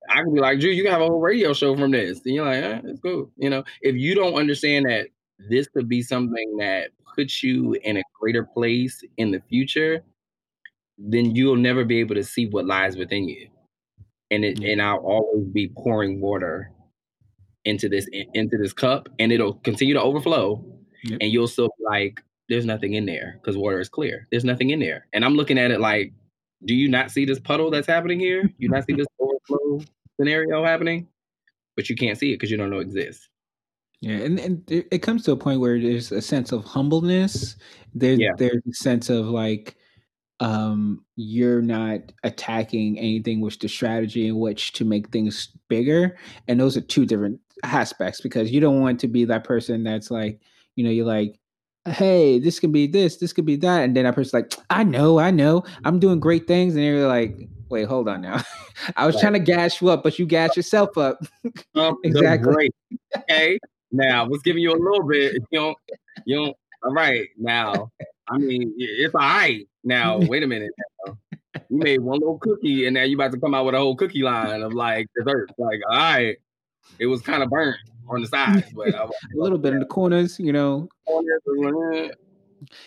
[0.09, 2.35] I can be like, Drew, you can have a whole radio show from this, and
[2.35, 3.31] you're like, eh, it's cool.
[3.37, 5.07] You know, if you don't understand that
[5.49, 10.03] this could be something that puts you in a greater place in the future,
[10.97, 13.47] then you'll never be able to see what lies within you.
[14.29, 16.71] And it, and I'll always be pouring water
[17.65, 20.63] into this into this cup, and it'll continue to overflow,
[21.03, 21.19] yep.
[21.21, 24.27] and you'll still like, there's nothing in there because water is clear.
[24.31, 26.13] There's nothing in there, and I'm looking at it like,
[26.65, 28.49] do you not see this puddle that's happening here?
[28.57, 29.81] You not see this overflow
[30.19, 31.07] scenario happening,
[31.75, 33.27] but you can't see it because you don't know it exists.
[34.01, 37.55] Yeah, and, and it comes to a point where there's a sense of humbleness.
[37.93, 38.31] There's yeah.
[38.35, 39.75] there's a sense of like
[40.41, 46.17] um, you're not attacking anything with the strategy in which to make things bigger.
[46.47, 50.09] And those are two different aspects because you don't want to be that person that's
[50.09, 50.41] like,
[50.75, 51.39] you know, you're like,
[51.85, 53.83] hey, this could be this, this could be that.
[53.83, 56.75] And then that person's like, I know, I know, I'm doing great things.
[56.75, 57.37] And you're like,
[57.69, 58.41] wait, hold on now.
[58.95, 59.21] I was right.
[59.21, 61.19] trying to gas you up, but you gas yourself up.
[61.75, 62.71] Um, exactly.
[63.15, 63.59] Okay.
[63.91, 65.35] Now, I was giving you a little bit.
[65.51, 65.75] You know,
[66.25, 67.29] you know, all right.
[67.37, 67.91] Now,
[68.27, 69.67] I mean, it's all right.
[69.83, 70.71] Now, wait a minute.
[71.69, 73.95] You made one little cookie, and now you about to come out with a whole
[73.95, 75.53] cookie line of like desserts.
[75.57, 76.37] Like, all right,
[76.99, 77.77] it was kind of burnt
[78.09, 80.87] on the sides, but a little bit in the corners, you know.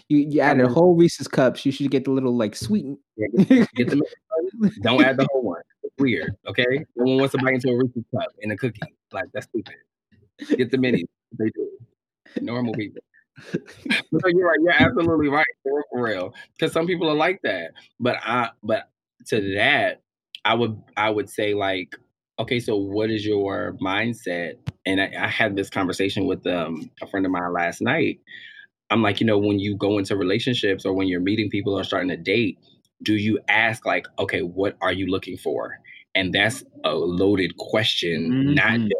[0.08, 1.66] You you added a whole Reese's cups.
[1.66, 2.96] You should get the little like sweet.
[3.16, 3.26] Yeah,
[3.74, 3.92] get,
[4.82, 5.62] don't add the whole one.
[5.82, 6.36] It's weird.
[6.46, 8.80] Okay, no one wants to bite into a Reese's cup in a cookie.
[9.12, 9.74] Like that's stupid.
[10.56, 11.04] Get the mini.
[11.38, 11.70] They do.
[12.40, 13.02] Normal people.
[14.12, 14.58] no, you're right.
[14.60, 15.46] You're absolutely right.
[15.62, 16.34] For real.
[16.56, 17.72] Because some people are like that.
[17.98, 18.90] But I but
[19.28, 20.02] to that,
[20.44, 21.94] I would I would say like
[22.38, 24.54] okay, so what is your mindset?
[24.86, 28.20] And I, I had this conversation with um, a friend of mine last night.
[28.90, 31.84] I'm like, you know, when you go into relationships or when you're meeting people or
[31.84, 32.58] starting a date,
[33.02, 35.78] do you ask like, okay, what are you looking for?
[36.14, 38.54] And that's a loaded question, mm-hmm.
[38.54, 38.90] not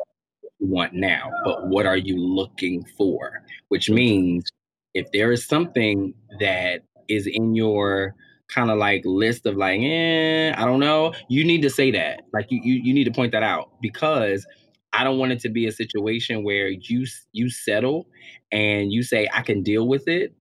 [0.65, 3.43] you want now, but what are you looking for?
[3.69, 4.51] Which means
[4.95, 8.15] if there is something that is in your
[8.49, 12.23] kind of like list of like, eh, I don't know, you need to say that.
[12.33, 14.47] Like you, you, you need to point that out because
[14.93, 18.07] I don't want it to be a situation where you you settle
[18.53, 20.33] and you say I can deal with it,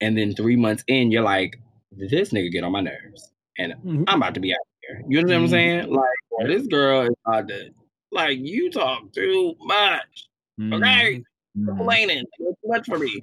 [0.00, 1.60] and then three months in you're like,
[1.92, 4.04] this nigga get on my nerves, and mm-hmm.
[4.06, 5.02] I'm about to be out here.
[5.06, 5.42] You know what mm-hmm.
[5.42, 5.90] I'm saying?
[5.90, 7.70] Like well, this girl is about to
[8.12, 10.28] like you talk too much.
[10.60, 10.72] Mm-hmm.
[10.74, 11.22] Okay,
[11.66, 13.20] complaining too much for me.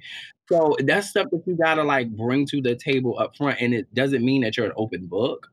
[0.50, 3.60] So that's stuff that you gotta like bring to the table up front.
[3.60, 5.46] And it doesn't mean that you're an open book.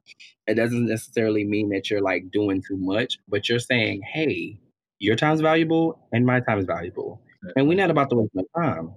[0.47, 4.57] It doesn't necessarily mean that you're like doing too much, but you're saying, hey,
[4.99, 7.21] your time's valuable and my time is valuable.
[7.55, 8.93] And we're not about to waste my time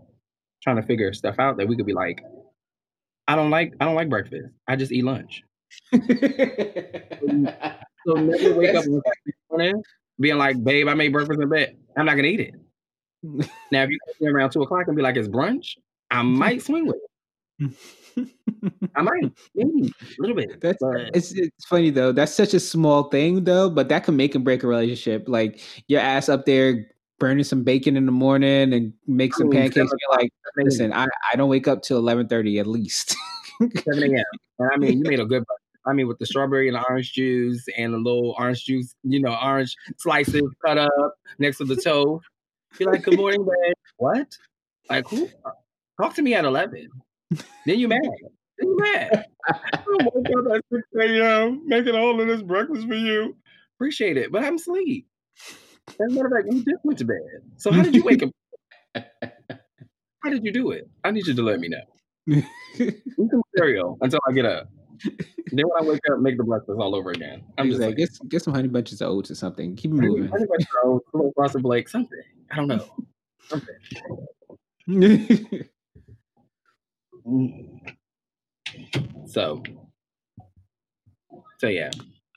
[0.62, 2.22] trying to figure stuff out that we could be like,
[3.26, 4.48] I don't like I don't like breakfast.
[4.66, 5.42] I just eat lunch.
[5.92, 5.98] so,
[8.14, 8.84] never wake up
[9.50, 9.82] morning
[10.20, 11.76] being like, babe, I made breakfast in bed.
[11.96, 12.54] I'm not gonna eat it.
[13.72, 15.76] now if you come around two o'clock and be like, it's brunch,
[16.10, 17.08] I might swing with it.
[18.94, 20.60] I might, maybe a little bit.
[20.60, 21.10] That's but.
[21.14, 22.12] it's it's funny though.
[22.12, 25.28] That's such a small thing though, but that can make and break a relationship.
[25.28, 26.86] Like your ass up there
[27.18, 29.90] burning some bacon in the morning and make some I mean, pancakes.
[29.90, 33.16] You're like, listen, I, I don't wake up till eleven thirty at least.
[33.84, 34.70] Seven a.m.
[34.72, 35.44] I mean, you made a good.
[35.88, 39.20] I mean, with the strawberry and the orange juice and the little orange juice, you
[39.20, 42.26] know, orange slices cut up next to the toast.
[42.78, 44.36] Be like, "Good morning, babe." What?
[44.90, 45.28] Like who?
[45.44, 45.50] Uh,
[46.00, 46.88] talk to me at 11.
[47.66, 48.00] Then you mad.
[48.58, 49.24] Then you mad.
[49.48, 51.62] I woke up at 6 a.m.
[51.66, 53.36] making all of this breakfast for you.
[53.76, 55.06] Appreciate it, but I'm asleep.
[55.88, 57.16] As a matter of fact, you just went to bed.
[57.56, 58.30] So how did you wake up?
[60.22, 60.88] how did you do it?
[61.04, 62.42] I need you to let me know.
[62.78, 64.68] Eat some cereal until I get up.
[65.52, 67.42] then when I wake up, make the breakfast all over again.
[67.56, 69.76] I'm just like, like, get, get some honey bunches of oats or something.
[69.76, 70.28] Keep it moving.
[70.28, 72.22] honey bunches of oats, little frosted flakes, something.
[72.50, 72.86] I don't know.
[73.48, 73.76] Something.
[79.26, 79.62] So,
[81.58, 81.90] so yeah.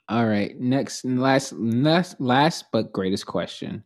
[0.08, 0.58] All right.
[0.60, 3.82] Next last, last, last but greatest question.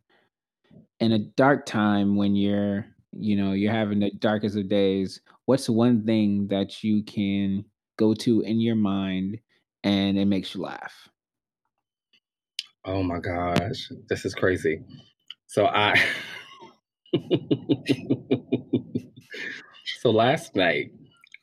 [0.98, 5.68] In a dark time when you're, you know, you're having the darkest of days, what's
[5.68, 7.64] one thing that you can
[7.96, 9.38] go to in your mind
[9.84, 11.08] and it makes you laugh?
[12.84, 14.80] Oh my gosh, this is crazy.
[15.46, 16.00] So I
[20.00, 20.92] So last night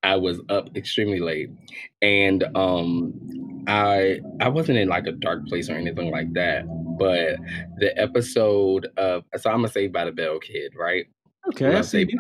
[0.04, 1.50] I was up extremely late
[2.02, 3.14] and um
[3.68, 6.66] I I wasn't in like a dark place or anything like that,
[6.98, 7.38] but
[7.78, 11.06] the episode of so I'm a Saved by the Bell kid, right?
[11.50, 11.68] Okay.
[11.68, 12.20] I Love see Saved you.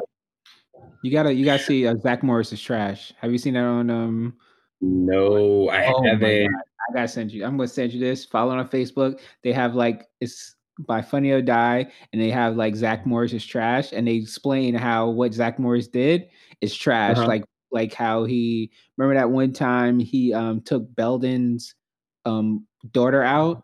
[1.04, 3.14] You gotta, you gotta see uh, Zach Morris is trash.
[3.20, 3.90] Have you seen that on?
[3.90, 4.34] um
[4.82, 6.50] No, I Oh haven't.
[6.90, 7.46] I gotta send you.
[7.46, 8.26] I'm gonna send you this.
[8.26, 9.20] Follow on Facebook.
[9.44, 10.56] They have like it's
[10.88, 14.74] by Funny or Die, and they have like Zach Morris is trash, and they explain
[14.76, 16.30] how what Zach Morris did
[16.62, 17.18] is trash.
[17.18, 17.28] Uh-huh.
[17.28, 21.76] Like like how he remember that one time he um took Belding's
[22.26, 23.64] um daughter out,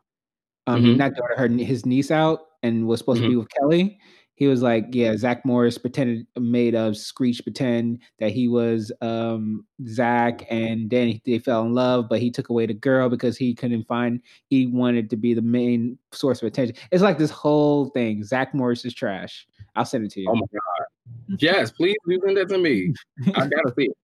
[0.67, 0.97] um Mhm.
[0.97, 3.31] not daughter, her his niece out, and was supposed to Mm-hmm.
[3.31, 3.99] be with Kelly.
[4.39, 9.65] He was like, yeah, Zach Morris pretended made of Screech pretend that he was um
[9.85, 13.53] Zach, and then they fell in love, but he took away the girl because he
[13.53, 16.77] couldn't find he wanted to be the main source of attention.
[16.89, 18.23] It's like this whole thing.
[18.23, 19.45] Zach Morris is trash.
[19.75, 20.29] I'll send it to you.
[20.29, 21.37] Oh my god.
[21.41, 22.93] Yes, please do send that to me.
[23.35, 23.97] I gotta see it.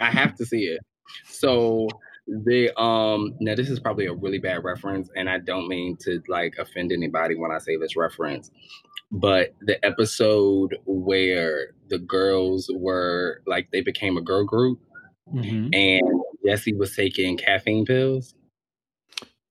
[0.00, 0.80] I have to see it.
[1.26, 1.86] So
[2.26, 6.22] the um now this is probably a really bad reference, and I don't mean to
[6.28, 8.50] like offend anybody when I say this reference,
[9.12, 14.80] but the episode where the girls were like they became a girl group
[15.34, 15.74] Mhm.
[15.74, 16.02] and
[16.46, 18.34] Jessie was taking caffeine pills.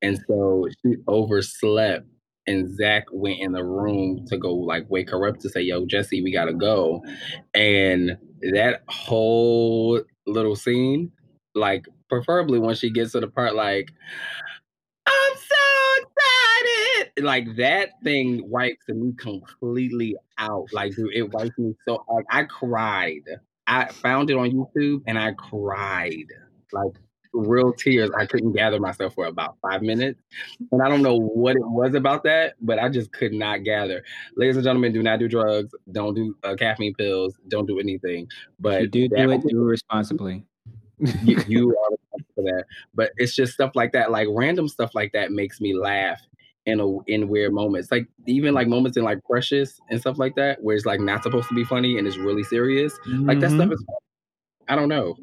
[0.02, 2.08] And so she overslept
[2.48, 5.86] and Zach went in the room to go like wake her up to say, Yo,
[5.86, 7.04] Jessie, we gotta go.
[7.54, 8.18] And
[8.52, 11.12] that whole little scene,
[11.56, 14.51] like preferably when she gets to the part like, I'm so excited.
[17.18, 20.68] Like that thing wipes me completely out.
[20.72, 23.24] Like, dude, it wipes me so like I cried.
[23.68, 26.28] I found it on YouTube and I cried.
[26.74, 26.94] Like
[27.34, 28.10] real tears.
[28.18, 30.20] I couldn't gather myself for about five minutes.
[30.72, 34.04] And I don't know what it was about that, but I just could not gather.
[34.36, 35.74] Ladies and gentlemen, do not do drugs.
[35.92, 37.36] Don't do uh, caffeine pills.
[37.48, 38.28] Don't do anything.
[38.60, 40.46] But you do do it, do it responsibly.
[41.00, 42.66] you, you are responsible for that.
[42.94, 46.22] But it's just stuff like that, like random stuff like that makes me laugh
[46.66, 47.92] in a in weird moments.
[47.92, 51.24] Like even like moments in like Precious and stuff like that, where it's like not
[51.24, 52.98] supposed to be funny and it's really serious.
[53.08, 53.84] Like that stuff is
[54.68, 55.16] I don't know.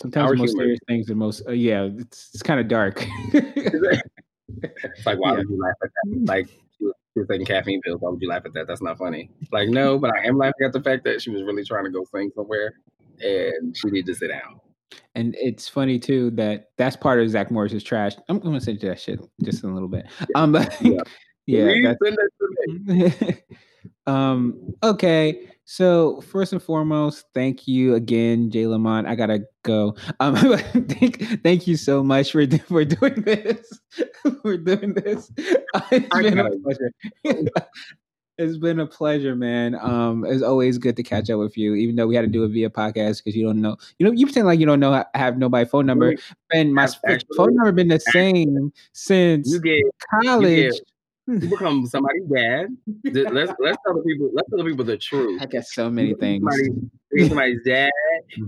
[0.00, 0.62] Sometimes the most humor.
[0.64, 1.42] serious things are most.
[1.46, 3.06] Uh, yeah, it's it's kind of dark.
[4.62, 5.36] It's like why Yeah.
[5.38, 6.26] would you laugh at that?
[6.26, 6.84] Like she
[7.14, 8.00] was taking caffeine pills.
[8.00, 8.66] Why would you laugh at that?
[8.66, 9.30] That's not funny.
[9.52, 11.90] Like no, but I am laughing at the fact that she was really trying to
[11.90, 12.74] go sing somewhere
[13.20, 14.60] and she needed to sit down.
[15.14, 18.12] And it's funny too that that's part of Zach Morris's trash.
[18.28, 20.06] I'm going to send you that shit just in a little bit.
[20.34, 21.00] Um, but Yeah.
[21.46, 23.36] yeah, that's, send that to me.
[24.06, 25.46] um, okay.
[25.64, 29.06] So first and foremost, thank you again, Jay Lamont.
[29.06, 29.94] I gotta go.
[30.18, 30.34] Um,
[30.88, 33.78] thank, thank you so much for for doing this.
[34.42, 35.30] for doing this.
[35.36, 36.92] It's I been a pleasure.
[38.40, 39.74] It's been a pleasure, man.
[39.80, 42.44] Um, it's always good to catch up with you, even though we had to do
[42.44, 43.76] it via podcast because you don't know.
[43.98, 44.92] You know, you pretend like you don't know.
[44.92, 46.14] I have nobody phone number,
[46.52, 49.82] and my Actually- phone number been the same since You get
[50.22, 50.74] college.
[51.26, 52.66] you become somebody's dad.
[53.04, 55.40] Let's let's tell the people let's tell the people the truth.
[55.40, 56.42] I got so many things.
[56.42, 57.90] Somebody, you're somebody's dad.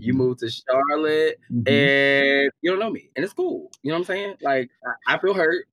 [0.00, 1.68] You moved to Charlotte, Mhm.
[1.68, 3.70] and you don't know me, and it's cool.
[3.82, 4.34] You know what I'm saying?
[4.42, 4.70] Like
[5.06, 5.66] I, I feel hurt.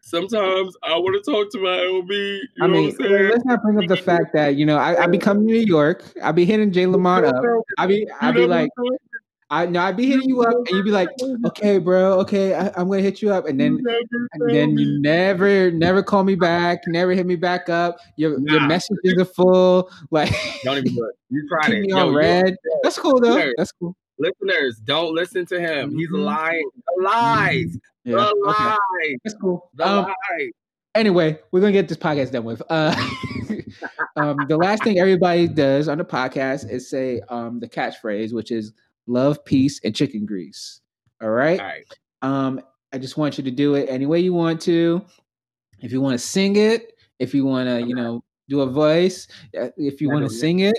[0.00, 2.10] Sometimes I want to talk to my LB.
[2.10, 3.30] You I know mean, what I'm saying?
[3.30, 5.60] let's not bring up the fact that you know I, I be coming to New
[5.60, 6.04] York.
[6.22, 7.42] I be hitting Jay Lamont up.
[7.78, 8.70] I be I be like
[9.50, 11.08] I no I be hitting you up, and you be like,
[11.46, 13.84] okay, bro, okay, I, I'm gonna hit you up, and then
[14.32, 17.98] and then you never never call me back, never hit me back up.
[18.16, 19.90] Your your messages are full.
[20.10, 21.12] Like don't even look.
[21.28, 21.80] You tried it.
[21.82, 22.56] me Yo, on red.
[22.82, 23.50] That's cool though.
[23.56, 23.96] That's cool.
[24.18, 25.96] Listeners, don't listen to him.
[25.96, 26.24] He's Mhm.
[26.24, 26.70] lying.
[26.96, 27.78] The lies.
[28.04, 28.64] Yeah, The okay.
[28.64, 29.18] lies.
[29.24, 29.70] That's cool.
[29.74, 30.50] The Um, lies.
[30.94, 32.62] anyway, we're gonna get this podcast done with.
[32.70, 32.94] Uh,
[34.16, 38.50] um, the last thing everybody does on the podcast is say um, the catchphrase, which
[38.50, 38.72] is
[39.06, 40.80] "love, peace, and chicken grease."
[41.22, 41.60] All right.
[41.60, 41.84] All right.
[42.22, 42.60] Um,
[42.92, 45.04] I just want you to do it any way you want to.
[45.80, 49.26] If you want to sing it, if you want to, you know, do a voice,
[49.58, 50.78] uh, if you want to sing it.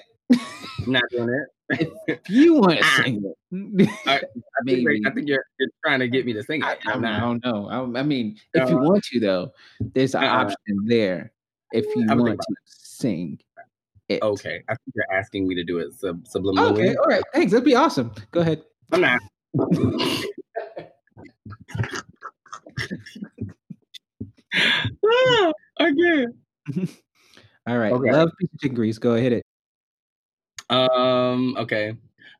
[0.88, 1.48] not doing it.
[1.70, 4.22] If you want to sing it, I, I,
[4.66, 6.66] think, I think you're, you're trying to get me to sing it.
[6.66, 7.68] I, I don't know.
[7.70, 11.32] I, I mean, if uh, you want to, though, there's an uh, option there.
[11.72, 13.39] If you want to sing
[14.09, 14.22] it.
[14.22, 16.72] Okay, I think you're asking me to do it sub- subliminally.
[16.72, 17.24] Okay, all right.
[17.34, 17.51] Thanks.
[17.51, 18.11] That'd be awesome.
[18.32, 18.63] Go ahead.
[18.91, 19.20] I'm not.
[25.05, 25.51] ah.
[27.68, 27.91] All right.
[27.91, 28.11] Okay.
[28.11, 28.97] Love peace and grease.
[28.99, 29.41] Go ahead.
[30.70, 31.55] Um.
[31.57, 31.93] Okay.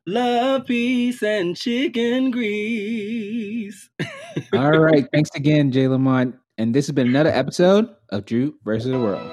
[0.06, 3.90] Love peace and chicken grease.
[4.52, 5.04] All right.
[5.12, 6.36] Thanks again, Jay Lamont.
[6.58, 9.30] And this has been another episode of Drew versus the World.